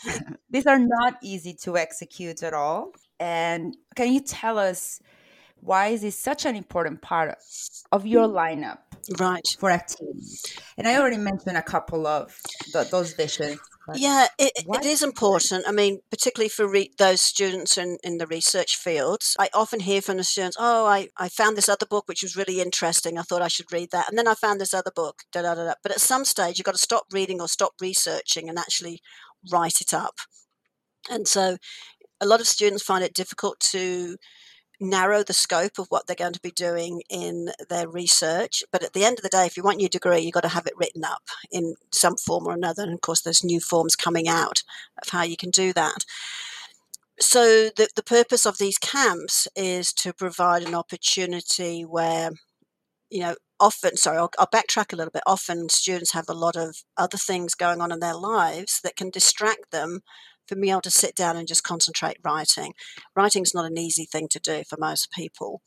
these 0.50 0.66
are 0.66 0.78
not 0.78 1.16
easy 1.22 1.52
to 1.64 1.76
execute 1.76 2.42
at 2.42 2.54
all. 2.54 2.94
And 3.20 3.76
can 3.94 4.10
you 4.14 4.20
tell 4.20 4.58
us 4.58 4.98
why 5.60 5.88
is 5.88 6.00
this 6.00 6.18
such 6.18 6.46
an 6.46 6.56
important 6.56 7.02
part 7.02 7.36
of 7.92 8.06
your 8.06 8.26
lineup 8.26 8.78
right 9.18 9.46
for 9.58 9.70
activities 9.70 10.44
and 10.76 10.88
i 10.88 10.96
already 10.96 11.16
mentioned 11.16 11.56
a 11.56 11.62
couple 11.62 12.06
of 12.06 12.36
the, 12.72 12.84
those 12.90 13.14
yeah, 13.94 14.26
it, 14.38 14.52
it 14.56 14.84
is 14.84 15.02
important. 15.02 15.64
I 15.66 15.72
mean, 15.72 16.00
particularly 16.10 16.48
for 16.48 16.68
re- 16.68 16.92
those 16.98 17.20
students 17.20 17.76
in, 17.76 17.98
in 18.04 18.18
the 18.18 18.26
research 18.26 18.76
fields, 18.76 19.36
I 19.38 19.48
often 19.54 19.80
hear 19.80 20.00
from 20.00 20.18
the 20.18 20.24
students, 20.24 20.56
oh, 20.58 20.86
I, 20.86 21.08
I 21.18 21.28
found 21.28 21.56
this 21.56 21.68
other 21.68 21.86
book 21.86 22.04
which 22.06 22.22
was 22.22 22.36
really 22.36 22.60
interesting. 22.60 23.18
I 23.18 23.22
thought 23.22 23.42
I 23.42 23.48
should 23.48 23.72
read 23.72 23.90
that. 23.92 24.08
And 24.08 24.18
then 24.18 24.28
I 24.28 24.34
found 24.34 24.60
this 24.60 24.74
other 24.74 24.92
book. 24.94 25.22
Da, 25.32 25.42
da, 25.42 25.54
da, 25.54 25.64
da. 25.64 25.74
But 25.82 25.92
at 25.92 26.00
some 26.00 26.24
stage, 26.24 26.58
you've 26.58 26.66
got 26.66 26.74
to 26.74 26.78
stop 26.78 27.04
reading 27.12 27.40
or 27.40 27.48
stop 27.48 27.72
researching 27.80 28.48
and 28.48 28.58
actually 28.58 29.00
write 29.50 29.80
it 29.80 29.92
up. 29.92 30.14
And 31.10 31.26
so 31.26 31.56
a 32.20 32.26
lot 32.26 32.40
of 32.40 32.46
students 32.46 32.84
find 32.84 33.02
it 33.02 33.14
difficult 33.14 33.58
to 33.72 34.16
narrow 34.82 35.22
the 35.22 35.32
scope 35.32 35.78
of 35.78 35.86
what 35.88 36.06
they're 36.06 36.16
going 36.16 36.32
to 36.32 36.40
be 36.40 36.50
doing 36.50 37.02
in 37.08 37.50
their 37.68 37.88
research. 37.88 38.62
But 38.72 38.82
at 38.82 38.92
the 38.92 39.04
end 39.04 39.18
of 39.18 39.22
the 39.22 39.28
day, 39.28 39.46
if 39.46 39.56
you 39.56 39.62
want 39.62 39.80
your 39.80 39.88
degree, 39.88 40.20
you've 40.20 40.34
got 40.34 40.42
to 40.42 40.48
have 40.48 40.66
it 40.66 40.76
written 40.76 41.04
up 41.04 41.22
in 41.50 41.76
some 41.92 42.16
form 42.16 42.46
or 42.46 42.52
another. 42.52 42.82
And 42.82 42.92
of 42.92 43.00
course, 43.00 43.20
there's 43.20 43.44
new 43.44 43.60
forms 43.60 43.96
coming 43.96 44.28
out 44.28 44.62
of 45.02 45.10
how 45.10 45.22
you 45.22 45.36
can 45.36 45.50
do 45.50 45.72
that. 45.72 46.04
So, 47.20 47.70
the, 47.76 47.88
the 47.94 48.02
purpose 48.02 48.46
of 48.46 48.58
these 48.58 48.78
camps 48.78 49.46
is 49.54 49.92
to 49.94 50.12
provide 50.12 50.64
an 50.64 50.74
opportunity 50.74 51.82
where, 51.82 52.30
you 53.10 53.20
know, 53.20 53.36
often, 53.60 53.96
sorry, 53.96 54.18
I'll, 54.18 54.30
I'll 54.38 54.48
backtrack 54.48 54.92
a 54.92 54.96
little 54.96 55.12
bit. 55.12 55.22
Often 55.24 55.68
students 55.68 56.12
have 56.12 56.28
a 56.28 56.34
lot 56.34 56.56
of 56.56 56.82
other 56.96 57.18
things 57.18 57.54
going 57.54 57.80
on 57.80 57.92
in 57.92 58.00
their 58.00 58.16
lives 58.16 58.80
that 58.82 58.96
can 58.96 59.10
distract 59.10 59.70
them 59.70 60.00
for 60.46 60.56
me 60.56 60.70
able 60.70 60.80
to 60.82 60.90
sit 60.90 61.14
down 61.14 61.36
and 61.36 61.48
just 61.48 61.64
concentrate 61.64 62.18
writing. 62.24 62.74
Writing 63.16 63.42
is 63.42 63.54
not 63.54 63.66
an 63.66 63.78
easy 63.78 64.04
thing 64.04 64.28
to 64.28 64.40
do 64.40 64.62
for 64.68 64.76
most 64.78 65.10
people, 65.12 65.62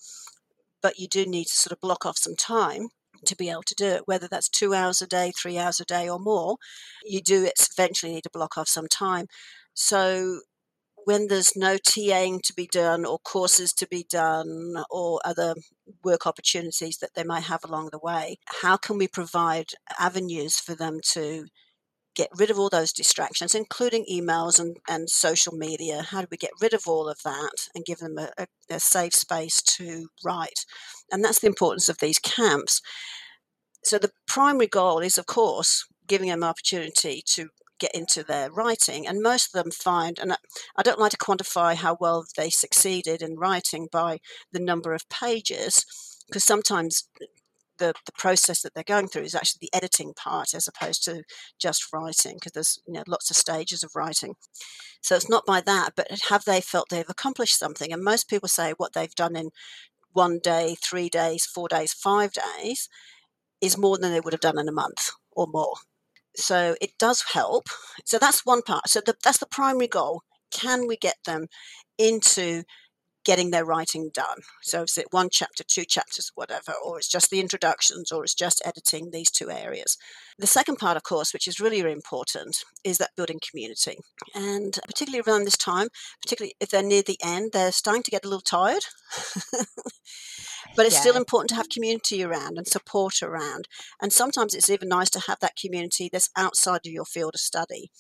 but 0.82 1.00
you 1.00 1.08
do 1.08 1.26
need 1.26 1.46
to 1.46 1.56
sort 1.56 1.72
of 1.72 1.82
block 1.82 2.06
off 2.06 2.18
some 2.18 2.36
time 2.36 2.90
to 3.26 3.36
be 3.36 3.50
able 3.50 3.64
to 3.64 3.76
do 3.76 3.88
it, 3.88 4.04
whether 4.06 4.28
that's 4.28 4.50
two 4.50 4.74
hours 4.74 5.02
a 5.02 5.08
day, 5.08 5.32
three 5.32 5.58
hours 5.58 5.80
a 5.80 5.86
day, 5.86 6.10
or 6.10 6.20
more. 6.20 6.58
You 7.04 7.22
do 7.22 7.50
eventually 7.60 8.14
need 8.14 8.24
to 8.24 8.30
block 8.32 8.58
off 8.58 8.68
some 8.68 8.88
time. 8.88 9.28
So 9.74 10.42
when 11.06 11.28
there's 11.28 11.56
no 11.56 11.78
TAing 11.78 12.42
to 12.42 12.54
be 12.54 12.68
done 12.72 13.06
or 13.06 13.20
courses 13.20 13.74
to 13.74 13.88
be 13.88 14.06
done 14.10 14.84
or 14.90 15.22
other 15.24 15.54
work 16.04 16.26
opportunities 16.26 16.98
that 16.98 17.12
they 17.16 17.24
might 17.24 17.44
have 17.44 17.64
along 17.64 17.90
the 17.92 18.00
way, 18.00 18.38
how 18.62 18.76
can 18.76 18.98
we 18.98 19.08
provide 19.08 19.68
avenues 20.00 20.60
for 20.60 20.76
them 20.76 21.00
to 21.14 21.46
get 22.16 22.30
rid 22.36 22.50
of 22.50 22.58
all 22.58 22.70
those 22.70 22.94
distractions, 22.94 23.54
including 23.54 24.06
emails 24.12 24.60
and, 24.60 24.78
and 24.90 25.10
social 25.10 25.54
media? 25.54 26.02
How 26.02 26.22
do 26.22 26.28
we 26.32 26.38
get 26.38 26.52
rid 26.62 26.74
of 26.74 26.84
all 26.88 27.08
of 27.08 27.20
that 27.24 27.68
and 27.76 27.86
give 27.86 28.00
them 28.00 28.18
a, 28.18 28.30
a, 28.38 28.48
a 28.70 28.80
safe 28.80 29.14
space 29.14 29.62
to 29.62 30.08
write? 30.24 30.66
And 31.12 31.24
that's 31.24 31.40
the 31.40 31.48
importance 31.48 31.90
of 31.90 32.00
these 32.00 32.20
camps. 32.20 32.82
So, 33.84 34.00
the 34.00 34.12
primary 34.28 34.68
goal 34.68 35.00
is, 35.00 35.18
of 35.18 35.28
course, 35.28 35.86
giving 36.08 36.30
them 36.30 36.44
opportunity 36.44 37.22
to 37.34 37.50
get 37.80 37.94
into 37.94 38.24
their 38.24 38.52
writing. 38.52 39.06
And 39.08 39.22
most 39.22 39.54
of 39.54 39.64
them 39.64 39.72
find, 39.72 40.18
and 40.20 40.34
I 40.76 40.84
don't 40.84 41.00
like 41.00 41.12
to 41.12 41.18
quantify 41.18 41.76
how 41.76 41.98
well 42.00 42.26
they 42.38 42.50
succeeded 42.50 43.22
in 43.22 43.36
writing 43.38 43.88
by 43.92 44.20
the 44.52 44.60
number 44.60 44.94
of 44.94 45.10
pages, 45.10 45.86
because 46.28 46.44
sometimes 46.44 47.08
the, 47.78 47.94
the 48.06 48.12
process 48.18 48.62
that 48.62 48.74
they're 48.74 48.84
going 48.84 49.08
through 49.08 49.24
is 49.24 49.36
actually 49.36 49.60
the 49.62 49.78
editing 49.78 50.14
part 50.14 50.54
as 50.54 50.68
opposed 50.68 51.04
to 51.06 51.24
just 51.60 51.92
writing 51.94 52.36
because 52.36 52.52
there's 52.54 52.80
you 52.88 52.94
know 52.94 53.04
lots 53.08 53.30
of 53.30 53.38
stages 53.38 53.84
of 53.84 53.96
writing. 53.96 54.36
So 55.02 55.16
it's 55.16 55.30
not 55.30 55.46
by 55.46 55.62
that 55.62 55.92
but 55.96 56.08
have 56.30 56.46
they 56.46 56.62
felt 56.62 56.90
they've 56.90 57.10
accomplished 57.10 57.60
something? 57.60 57.92
And 57.92 58.04
most 58.04 58.30
people 58.30 58.50
say 58.50 58.74
what 58.78 58.94
they've 58.94 59.16
done 59.16 59.36
in 59.36 59.50
one 60.14 60.40
day 60.42 60.76
three 60.82 61.10
days 61.10 61.46
four 61.46 61.68
days 61.68 61.94
five 61.94 62.32
days 62.32 62.88
is 63.62 63.78
more 63.78 63.98
than 63.98 64.12
they 64.12 64.20
would 64.20 64.34
have 64.34 64.42
done 64.42 64.60
in 64.60 64.68
a 64.68 64.74
month 64.74 65.12
or 65.32 65.48
more. 65.48 65.76
So 66.36 66.76
it 66.82 66.92
does 67.00 67.24
help. 67.34 67.68
So 68.06 68.20
that's 68.20 68.46
one 68.46 68.62
part. 68.62 68.90
So 68.90 69.02
the, 69.06 69.16
that's 69.24 69.38
the 69.40 69.48
primary 69.48 69.88
goal. 69.88 70.22
Can 70.52 70.88
we 70.88 70.98
get 70.98 71.16
them 71.26 71.48
into 71.98 72.64
getting 73.26 73.50
their 73.50 73.66
writing 73.66 74.12
done. 74.14 74.38
So 74.62 74.84
is 74.84 74.98
it 74.98 75.08
one 75.12 75.30
chapter, 75.32 75.64
two 75.64 75.84
chapters, 75.84 76.32
whatever, 76.36 76.74
or 76.84 76.98
it's 76.98 77.10
just 77.10 77.30
the 77.30 77.42
introductions, 77.42 78.12
or 78.12 78.24
it's 78.24 78.36
just 78.36 78.62
editing 78.64 79.10
these 79.12 79.32
two 79.32 79.50
areas. 79.50 79.98
The 80.38 80.48
second 80.48 80.78
part, 80.78 80.96
of 80.96 81.04
course, 81.04 81.34
which 81.34 81.48
is 81.48 81.60
really, 81.60 81.82
really 81.82 81.94
important, 81.94 82.64
is 82.84 83.00
that 83.00 83.16
building 83.18 83.40
community. 83.50 83.98
And 84.34 84.78
particularly 84.86 85.24
around 85.28 85.46
this 85.46 85.58
time, 85.58 85.88
particularly 86.22 86.54
if 86.60 86.70
they're 86.70 86.84
near 86.84 87.02
the 87.02 87.20
end, 87.24 87.52
they're 87.52 87.72
starting 87.72 88.04
to 88.04 88.12
get 88.12 88.24
a 88.24 88.30
little 88.30 88.42
tired. 88.42 88.84
but 90.76 90.86
it's 90.86 90.96
yeah. 90.96 91.02
still 91.02 91.18
important 91.18 91.50
to 91.50 91.56
have 91.56 91.70
community 91.70 92.24
around 92.24 92.58
and 92.58 92.68
support 92.68 93.24
around. 93.24 93.68
And 94.02 94.14
sometimes 94.14 94.54
it's 94.54 94.70
even 94.70 94.88
nice 94.88 95.10
to 95.12 95.22
have 95.22 95.40
that 95.40 95.58
community 95.60 96.10
that's 96.12 96.30
outside 96.38 96.82
of 96.86 96.92
your 96.92 97.06
field 97.06 97.36
of 97.36 97.42
study. 97.42 97.92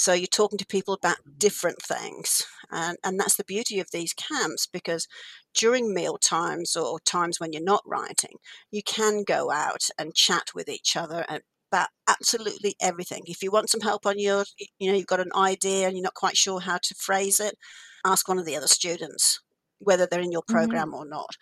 So 0.00 0.14
you're 0.14 0.26
talking 0.26 0.56
to 0.56 0.66
people 0.66 0.94
about 0.94 1.18
different 1.36 1.82
things. 1.82 2.46
And, 2.70 2.96
and 3.04 3.20
that's 3.20 3.36
the 3.36 3.44
beauty 3.44 3.80
of 3.80 3.90
these 3.92 4.14
camps 4.14 4.66
because 4.66 5.06
during 5.54 5.92
meal 5.92 6.16
times 6.16 6.74
or 6.74 7.00
times 7.00 7.38
when 7.38 7.52
you're 7.52 7.62
not 7.62 7.82
writing, 7.84 8.36
you 8.70 8.82
can 8.82 9.24
go 9.24 9.50
out 9.50 9.82
and 9.98 10.14
chat 10.14 10.52
with 10.54 10.70
each 10.70 10.96
other 10.96 11.26
about 11.70 11.88
absolutely 12.08 12.76
everything. 12.80 13.24
If 13.26 13.42
you 13.42 13.50
want 13.50 13.68
some 13.68 13.82
help 13.82 14.06
on 14.06 14.18
your, 14.18 14.46
you 14.78 14.90
know, 14.90 14.96
you've 14.96 15.06
got 15.06 15.20
an 15.20 15.32
idea 15.36 15.86
and 15.86 15.94
you're 15.94 16.02
not 16.02 16.14
quite 16.14 16.36
sure 16.36 16.60
how 16.60 16.78
to 16.82 16.94
phrase 16.94 17.38
it, 17.38 17.58
ask 18.02 18.26
one 18.26 18.38
of 18.38 18.46
the 18.46 18.56
other 18.56 18.68
students, 18.68 19.40
whether 19.80 20.06
they're 20.06 20.22
in 20.22 20.32
your 20.32 20.40
mm-hmm. 20.42 20.56
program 20.56 20.92
mm-hmm. 20.92 20.94
or 20.94 21.06
not. 21.06 21.36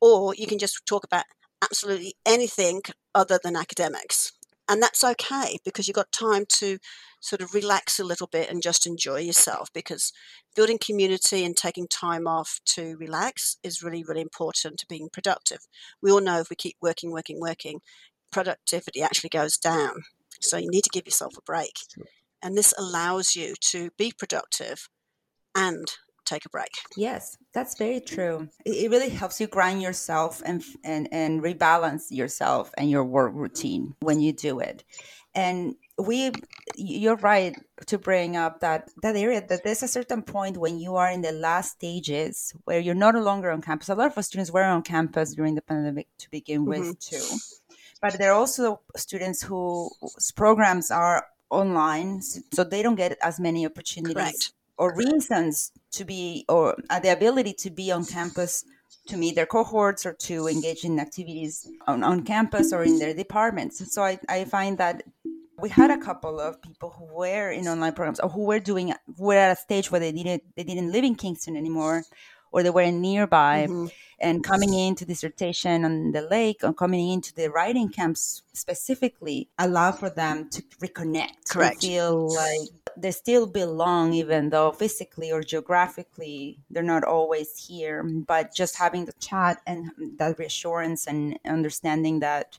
Or 0.00 0.36
you 0.36 0.46
can 0.46 0.60
just 0.60 0.86
talk 0.86 1.02
about 1.02 1.24
absolutely 1.60 2.14
anything 2.24 2.82
other 3.12 3.40
than 3.42 3.56
academics 3.56 4.30
and 4.68 4.82
that's 4.82 5.04
okay 5.04 5.58
because 5.64 5.86
you've 5.86 5.94
got 5.94 6.12
time 6.12 6.44
to 6.48 6.78
sort 7.20 7.40
of 7.40 7.54
relax 7.54 7.98
a 7.98 8.04
little 8.04 8.26
bit 8.26 8.50
and 8.50 8.62
just 8.62 8.86
enjoy 8.86 9.18
yourself 9.20 9.70
because 9.72 10.12
building 10.54 10.78
community 10.78 11.44
and 11.44 11.56
taking 11.56 11.88
time 11.88 12.26
off 12.26 12.60
to 12.64 12.96
relax 12.98 13.56
is 13.62 13.82
really 13.82 14.04
really 14.04 14.20
important 14.20 14.78
to 14.78 14.86
being 14.86 15.08
productive. 15.12 15.60
We 16.02 16.10
all 16.10 16.20
know 16.20 16.40
if 16.40 16.50
we 16.50 16.56
keep 16.56 16.76
working 16.80 17.10
working 17.10 17.40
working 17.40 17.80
productivity 18.32 19.00
actually 19.00 19.30
goes 19.30 19.56
down. 19.56 20.02
So 20.40 20.56
you 20.56 20.68
need 20.70 20.84
to 20.84 20.90
give 20.90 21.06
yourself 21.06 21.34
a 21.38 21.42
break. 21.42 21.78
And 22.42 22.58
this 22.58 22.74
allows 22.76 23.36
you 23.36 23.54
to 23.70 23.90
be 23.96 24.12
productive 24.16 24.88
and 25.54 25.86
take 26.24 26.44
a 26.44 26.48
break. 26.48 26.70
Yes, 26.96 27.36
that's 27.52 27.76
very 27.76 28.00
true. 28.00 28.48
It 28.64 28.90
really 28.90 29.10
helps 29.10 29.40
you 29.40 29.46
grind 29.46 29.82
yourself 29.82 30.42
and 30.44 30.62
and 30.82 31.08
and 31.12 31.42
rebalance 31.42 32.10
yourself 32.10 32.70
and 32.76 32.90
your 32.90 33.04
work 33.04 33.32
routine 33.34 33.94
when 34.00 34.20
you 34.20 34.32
do 34.32 34.60
it. 34.60 34.84
And 35.34 35.76
we 35.98 36.32
you're 36.76 37.16
right 37.16 37.56
to 37.86 37.98
bring 37.98 38.36
up 38.36 38.60
that 38.60 38.90
that 39.02 39.16
area 39.16 39.44
that 39.46 39.64
there's 39.64 39.82
a 39.82 39.88
certain 39.88 40.22
point 40.22 40.56
when 40.56 40.78
you 40.78 40.96
are 40.96 41.10
in 41.10 41.22
the 41.22 41.32
last 41.32 41.72
stages 41.72 42.52
where 42.64 42.80
you're 42.80 42.94
no 42.94 43.10
longer 43.10 43.50
on 43.50 43.62
campus. 43.62 43.88
A 43.88 43.94
lot 43.94 44.10
of 44.10 44.16
our 44.16 44.22
students 44.22 44.50
were 44.50 44.64
on 44.64 44.82
campus 44.82 45.34
during 45.34 45.54
the 45.54 45.62
pandemic 45.62 46.08
to 46.18 46.30
begin 46.30 46.62
mm-hmm. 46.62 46.88
with 46.88 47.00
too. 47.00 47.24
But 48.00 48.18
there 48.18 48.32
are 48.32 48.38
also 48.38 48.80
students 48.96 49.42
whose 49.42 50.32
programs 50.36 50.90
are 50.90 51.26
online 51.50 52.20
so 52.20 52.64
they 52.64 52.82
don't 52.82 52.96
get 52.96 53.16
as 53.22 53.38
many 53.38 53.64
opportunities 53.64 54.14
Correct 54.14 54.52
or 54.76 54.94
reasons 54.96 55.72
to 55.92 56.04
be 56.04 56.44
or 56.48 56.76
uh, 56.90 57.00
the 57.00 57.12
ability 57.12 57.52
to 57.52 57.70
be 57.70 57.92
on 57.92 58.04
campus 58.04 58.64
to 59.06 59.16
meet 59.16 59.34
their 59.34 59.46
cohorts 59.46 60.06
or 60.06 60.14
to 60.14 60.48
engage 60.48 60.84
in 60.84 60.98
activities 60.98 61.68
on, 61.86 62.02
on 62.02 62.24
campus 62.24 62.72
or 62.72 62.82
in 62.82 62.98
their 62.98 63.14
departments. 63.14 63.92
So 63.92 64.02
I, 64.02 64.18
I 64.28 64.44
find 64.44 64.78
that 64.78 65.02
we 65.58 65.68
had 65.68 65.90
a 65.90 65.98
couple 65.98 66.40
of 66.40 66.60
people 66.62 66.90
who 66.90 67.04
were 67.14 67.50
in 67.50 67.68
online 67.68 67.92
programs 67.92 68.20
or 68.20 68.28
who 68.28 68.44
were 68.44 68.60
doing 68.60 68.92
were 69.18 69.34
at 69.36 69.52
a 69.52 69.60
stage 69.60 69.90
where 69.90 70.00
they 70.00 70.12
didn't 70.12 70.42
they 70.56 70.64
didn't 70.64 70.90
live 70.90 71.04
in 71.04 71.14
Kingston 71.14 71.56
anymore 71.56 72.02
or 72.50 72.62
they 72.62 72.70
were 72.70 72.90
nearby 72.90 73.66
mm-hmm. 73.68 73.86
and 74.20 74.42
coming 74.44 74.74
into 74.74 75.04
dissertation 75.04 75.84
on 75.84 76.12
the 76.12 76.22
lake 76.22 76.60
or 76.62 76.72
coming 76.72 77.10
into 77.10 77.34
the 77.34 77.50
writing 77.50 77.88
camps 77.88 78.42
specifically 78.52 79.48
allow 79.58 79.92
for 79.92 80.10
them 80.10 80.48
to 80.50 80.62
reconnect 80.82 81.48
correct 81.48 81.82
feel 81.82 82.34
like 82.34 82.83
they 82.96 83.10
still 83.10 83.46
belong 83.46 84.12
even 84.12 84.50
though 84.50 84.72
physically 84.72 85.32
or 85.32 85.42
geographically 85.42 86.58
they're 86.70 86.82
not 86.82 87.04
always 87.04 87.66
here 87.66 88.02
but 88.02 88.54
just 88.54 88.76
having 88.76 89.04
the 89.04 89.12
chat 89.14 89.60
and 89.66 89.90
that 90.18 90.38
reassurance 90.38 91.06
and 91.06 91.38
understanding 91.44 92.20
that 92.20 92.58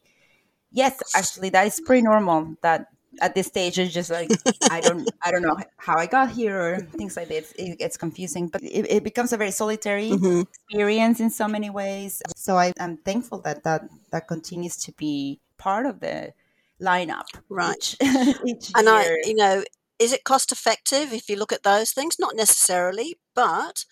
yes 0.71 1.01
actually 1.15 1.49
that 1.49 1.67
is 1.67 1.81
pretty 1.85 2.01
normal 2.01 2.55
that 2.61 2.87
at 3.21 3.35
this 3.35 3.47
stage 3.47 3.79
it's 3.79 3.93
just 3.93 4.09
like 4.09 4.29
i 4.71 4.79
don't 4.81 5.09
i 5.23 5.31
don't 5.31 5.41
know 5.41 5.57
how 5.77 5.97
i 5.97 6.05
got 6.05 6.29
here 6.29 6.59
or 6.59 6.79
things 6.79 7.15
like 7.15 7.27
this 7.27 7.53
it 7.57 7.79
gets 7.79 7.97
confusing 7.97 8.47
but 8.47 8.61
it, 8.61 8.85
it 8.89 9.03
becomes 9.03 9.33
a 9.33 9.37
very 9.37 9.51
solitary 9.51 10.11
mm-hmm. 10.11 10.41
experience 10.41 11.19
in 11.19 11.29
so 11.29 11.47
many 11.47 11.69
ways 11.69 12.21
so 12.35 12.57
I, 12.57 12.73
i'm 12.79 12.97
thankful 12.97 13.39
that 13.39 13.63
that 13.63 13.87
that 14.11 14.27
continues 14.27 14.77
to 14.77 14.91
be 14.93 15.39
part 15.57 15.85
of 15.85 15.99
the 15.99 16.33
lineup 16.81 17.27
right 17.49 17.95
each, 18.01 18.35
each 18.45 18.71
and 18.75 18.85
year. 18.85 18.95
i 18.95 19.17
you 19.25 19.35
know 19.35 19.63
is 19.99 20.11
it 20.11 20.23
cost 20.23 20.51
effective 20.51 21.13
if 21.13 21.29
you 21.29 21.35
look 21.35 21.53
at 21.53 21.63
those 21.63 21.91
things 21.91 22.17
not 22.19 22.35
necessarily 22.35 23.15
but 23.33 23.85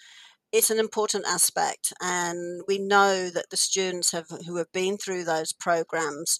it's 0.51 0.69
an 0.69 0.79
important 0.79 1.25
aspect 1.27 1.93
and 2.01 2.61
we 2.67 2.77
know 2.77 3.29
that 3.29 3.49
the 3.49 3.57
students 3.57 4.11
have 4.11 4.27
who 4.45 4.57
have 4.57 4.71
been 4.71 4.97
through 4.97 5.23
those 5.23 5.51
programs 5.51 6.39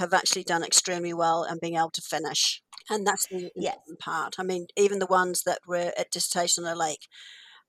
have 0.00 0.12
actually 0.14 0.44
done 0.44 0.64
extremely 0.64 1.12
well 1.12 1.44
and 1.44 1.60
being 1.60 1.76
able 1.76 1.90
to 1.90 2.02
finish. 2.02 2.62
And 2.88 3.06
that's 3.06 3.26
the 3.26 3.36
important 3.36 3.54
yes. 3.56 3.96
part. 4.00 4.36
I 4.38 4.42
mean, 4.42 4.66
even 4.76 4.98
the 4.98 5.06
ones 5.06 5.42
that 5.44 5.60
were 5.66 5.92
at 5.96 6.10
Dissertation 6.10 6.64
on 6.64 6.70
the 6.70 6.76
Lake, 6.76 7.06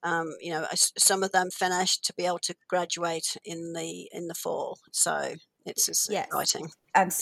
um, 0.03 0.33
you 0.39 0.51
know, 0.51 0.65
some 0.73 1.21
of 1.21 1.31
them 1.31 1.51
finished 1.51 2.03
to 2.05 2.13
be 2.13 2.25
able 2.25 2.39
to 2.39 2.55
graduate 2.67 3.37
in 3.45 3.73
the 3.73 4.09
in 4.11 4.27
the 4.27 4.33
fall. 4.33 4.79
So 4.91 5.35
it's, 5.65 5.87
it's 5.87 6.07
yes. 6.09 6.25
exciting. 6.27 6.71
And 6.95 7.13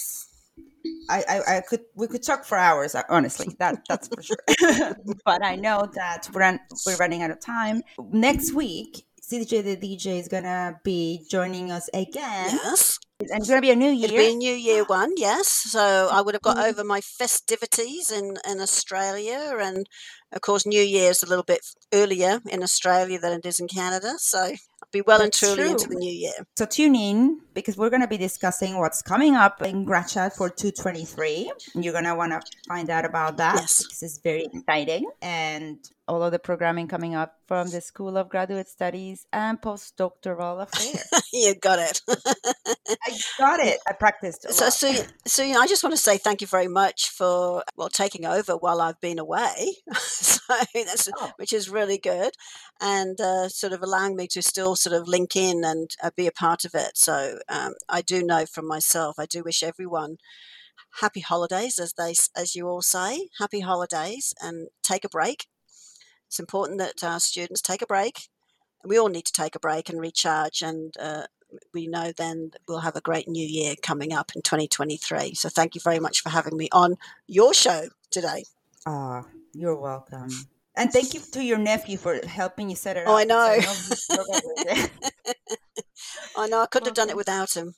I, 1.10 1.24
I, 1.28 1.58
I, 1.58 1.62
could 1.62 1.82
we 1.96 2.08
could 2.08 2.24
talk 2.24 2.46
for 2.46 2.58
hours 2.58 2.96
uh, 2.96 3.04
honestly 3.10 3.56
that 3.60 3.84
that's 3.88 4.08
for 4.08 4.22
sure 4.22 4.38
but 5.26 5.44
i 5.44 5.56
know 5.56 5.88
that 5.96 6.30
we're, 6.34 6.60
we're 6.86 6.98
running 6.98 7.24
out 7.24 7.32
of 7.32 7.40
time 7.40 7.82
next 8.12 8.54
week 8.54 9.06
CJ 9.30 9.64
the 9.64 9.78
DJ 9.78 10.20
is 10.20 10.28
gonna 10.28 10.80
be 10.84 11.24
joining 11.30 11.72
us 11.72 11.88
again. 11.94 12.50
Yes. 12.52 12.98
And 13.20 13.30
it's 13.42 13.48
gonna 13.48 13.62
be 13.62 13.70
a 13.70 13.76
new 13.76 13.92
year. 13.92 14.06
It'll 14.06 14.18
be 14.18 14.32
a 14.32 14.36
new 14.36 14.54
year 14.54 14.84
one, 14.86 15.12
yes. 15.18 15.48
So 15.48 16.10
I 16.12 16.22
would 16.22 16.34
have 16.34 16.42
got 16.42 16.58
mm-hmm. 16.58 16.70
over 16.70 16.84
my 16.84 17.00
festivities 17.00 18.10
in, 18.10 18.38
in 18.50 18.60
Australia 18.60 19.56
and 19.60 19.86
of 20.32 20.42
course 20.42 20.66
New 20.66 20.82
Year's 20.82 21.22
a 21.22 21.28
little 21.28 21.44
bit 21.44 21.60
earlier 21.94 22.40
in 22.50 22.64
Australia 22.64 23.20
than 23.20 23.34
it 23.34 23.46
is 23.46 23.60
in 23.60 23.68
Canada. 23.68 24.14
So 24.18 24.54
be 24.92 25.02
well 25.02 25.20
That's 25.20 25.42
and 25.42 25.56
truly 25.56 25.70
true. 25.70 25.72
into 25.72 25.90
the 25.90 25.96
new 25.96 26.12
year. 26.12 26.32
So 26.58 26.66
tune 26.66 26.96
in 26.96 27.42
because 27.54 27.78
we're 27.78 27.90
going 27.90 28.02
to 28.02 28.08
be 28.08 28.18
discussing 28.18 28.78
what's 28.78 29.02
coming 29.02 29.36
up 29.36 29.62
in 29.62 29.86
Grad 29.86 30.08
Chat 30.08 30.36
for 30.36 30.50
223. 30.50 31.52
You're 31.76 31.94
going 31.94 32.06
to 32.06 32.16
want 32.16 32.32
to 32.32 32.42
find 32.68 32.90
out 32.90 33.06
about 33.06 33.38
that. 33.38 33.56
Yes. 33.56 33.86
This 33.88 34.04
is 34.04 34.20
very 34.24 34.46
exciting. 34.52 35.10
And 35.22 35.78
all 36.10 36.24
of 36.24 36.32
the 36.32 36.40
programming 36.40 36.88
coming 36.88 37.14
up 37.14 37.36
from 37.48 37.70
the 37.70 37.80
School 37.80 38.18
of 38.18 38.30
Graduate 38.30 38.68
Studies 38.68 39.28
and 39.32 39.62
Postdoctoral 39.62 40.64
Affairs. 40.64 41.08
you 41.34 41.54
got 41.54 41.78
it. 41.78 42.02
I 42.10 43.18
got 43.38 43.60
it. 43.60 43.78
I 43.88 43.94
practiced. 43.94 44.52
so, 44.52 44.70
so, 44.72 44.92
so, 45.28 45.44
you 45.44 45.54
know, 45.54 45.60
I 45.60 45.68
just 45.68 45.84
want 45.84 45.94
to 45.96 46.02
say 46.02 46.18
thank 46.18 46.42
you 46.42 46.48
very 46.48 46.68
much 46.68 47.10
for 47.10 47.64
well 47.78 47.90
taking 47.90 48.26
over 48.26 48.58
while 48.58 48.82
I've 48.82 49.00
been 49.00 49.20
away. 49.20 49.76
so 49.94 50.40
that's 50.74 51.10
oh. 51.16 51.32
which 51.38 51.54
is 51.54 51.70
really 51.70 52.00
good, 52.00 52.32
and 52.82 53.22
uh, 53.22 53.48
sort 53.48 53.74
of 53.74 53.84
allowing 53.84 54.16
me 54.16 54.28
to 54.32 54.42
still 54.42 54.76
sort 54.76 55.00
of 55.00 55.08
link 55.08 55.36
in 55.36 55.64
and 55.64 55.92
uh, 56.04 56.10
be 56.18 56.26
a 56.26 56.32
part 56.32 56.66
of 56.66 56.74
it. 56.74 56.98
So 56.98 57.38
um, 57.48 57.74
I 57.88 58.02
do 58.02 58.24
know 58.24 58.48
from 58.48 58.68
myself. 58.68 59.20
I 59.20 59.28
do 59.28 59.44
wish 59.44 59.62
everyone 59.62 60.18
happy 61.02 61.20
holidays, 61.20 61.78
as 61.78 61.94
they 61.94 62.16
as 62.36 62.56
you 62.56 62.68
all 62.68 62.82
say, 62.82 63.30
happy 63.38 63.60
holidays, 63.60 64.34
and 64.42 64.70
take 64.82 65.06
a 65.06 65.10
break 65.10 65.46
it's 66.30 66.40
important 66.40 66.78
that 66.78 67.04
our 67.04 67.20
students 67.20 67.60
take 67.60 67.82
a 67.82 67.88
break. 67.88 68.30
We 68.86 69.00
all 69.00 69.10
need 69.10 69.26
to 69.26 69.34
take 69.34 69.56
a 69.56 69.60
break 69.60 69.90
and 69.90 70.00
recharge, 70.00 70.62
and 70.62 70.94
uh, 71.00 71.24
we 71.74 71.88
know 71.88 72.12
then 72.16 72.52
we'll 72.68 72.82
have 72.82 72.96
a 72.96 73.02
great 73.02 73.28
new 73.28 73.46
year 73.46 73.74
coming 73.82 74.14
up 74.14 74.32
in 74.36 74.44
2023. 74.44 75.34
So 75.34 75.50
thank 75.50 75.74
you 75.74 75.82
very 75.84 76.00
much 76.00 76.22
for 76.22 76.30
having 76.30 76.56
me 76.56 76.70
on 76.72 76.98
your 77.26 77.56
show 77.56 77.88
today. 78.12 78.44
Ah, 78.86 79.24
oh, 79.24 79.30
you're 79.56 79.76
welcome. 79.76 80.30
And 80.76 80.94
thank 80.94 81.16
you 81.16 81.20
to 81.32 81.44
your 81.44 81.58
nephew 81.58 81.98
for 81.98 82.24
helping 82.26 82.70
you 82.70 82.76
set 82.76 82.96
it 82.96 83.06
oh, 83.08 83.14
up. 83.14 83.18
I 83.18 83.24
know. 83.24 83.60
I 86.38 86.48
know. 86.48 86.62
I 86.62 86.68
couldn't 86.68 86.86
have 86.86 86.96
done 86.96 87.10
it 87.10 87.18
without 87.18 87.58
him. 87.58 87.74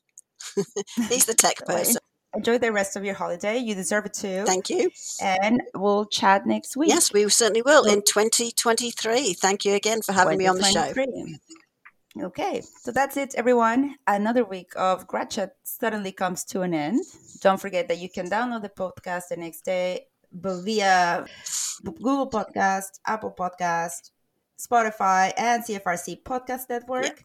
He's 1.09 1.25
the 1.25 1.33
tech 1.33 1.65
person 1.65 2.01
enjoy 2.33 2.57
the 2.57 2.71
rest 2.71 2.95
of 2.95 3.03
your 3.03 3.15
holiday. 3.15 3.57
You 3.57 3.75
deserve 3.75 4.05
it 4.05 4.13
too. 4.13 4.43
Thank 4.45 4.69
you. 4.69 4.89
And 5.21 5.61
we'll 5.75 6.05
chat 6.05 6.45
next 6.45 6.77
week. 6.77 6.89
Yes, 6.89 7.11
we 7.13 7.27
certainly 7.29 7.61
will 7.61 7.85
in 7.85 8.01
2023. 8.03 9.33
Thank 9.33 9.65
you 9.65 9.73
again 9.73 10.01
for 10.01 10.13
having 10.13 10.37
me 10.37 10.47
on 10.47 10.57
the 10.57 10.63
show. 10.65 10.93
Okay, 12.21 12.61
so 12.81 12.91
that's 12.91 13.15
it, 13.15 13.35
everyone. 13.35 13.95
Another 14.05 14.43
week 14.43 14.73
of 14.75 15.07
Grad 15.07 15.29
Chat 15.29 15.55
suddenly 15.63 16.11
comes 16.11 16.43
to 16.45 16.61
an 16.61 16.73
end. 16.73 17.05
Don't 17.39 17.59
forget 17.59 17.87
that 17.87 17.99
you 17.99 18.09
can 18.09 18.29
download 18.29 18.63
the 18.63 18.69
podcast 18.69 19.29
the 19.29 19.37
next 19.37 19.63
day 19.63 20.07
via 20.33 21.25
Google 21.85 22.29
Podcast, 22.29 22.99
Apple 23.05 23.33
Podcast, 23.37 24.11
Spotify, 24.59 25.31
and 25.37 25.63
CFRC 25.63 26.21
Podcast 26.23 26.69
Network. 26.69 27.05
Yep. 27.05 27.19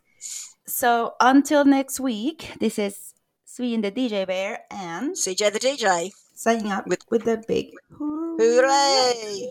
So 0.69 1.15
until 1.21 1.65
next 1.65 1.99
week, 1.99 2.55
this 2.61 2.79
is 2.79 3.13
Sweden 3.57 3.81
the 3.81 3.91
DJ 3.91 4.27
Bear 4.27 4.65
and 4.71 5.17
CJ 5.17 5.51
the 5.51 5.59
DJ 5.59 6.13
signing 6.35 6.71
up 6.71 6.87
with, 6.87 7.01
with 7.11 7.25
the 7.25 7.43
big 7.49 7.73
hooray. 7.89 9.51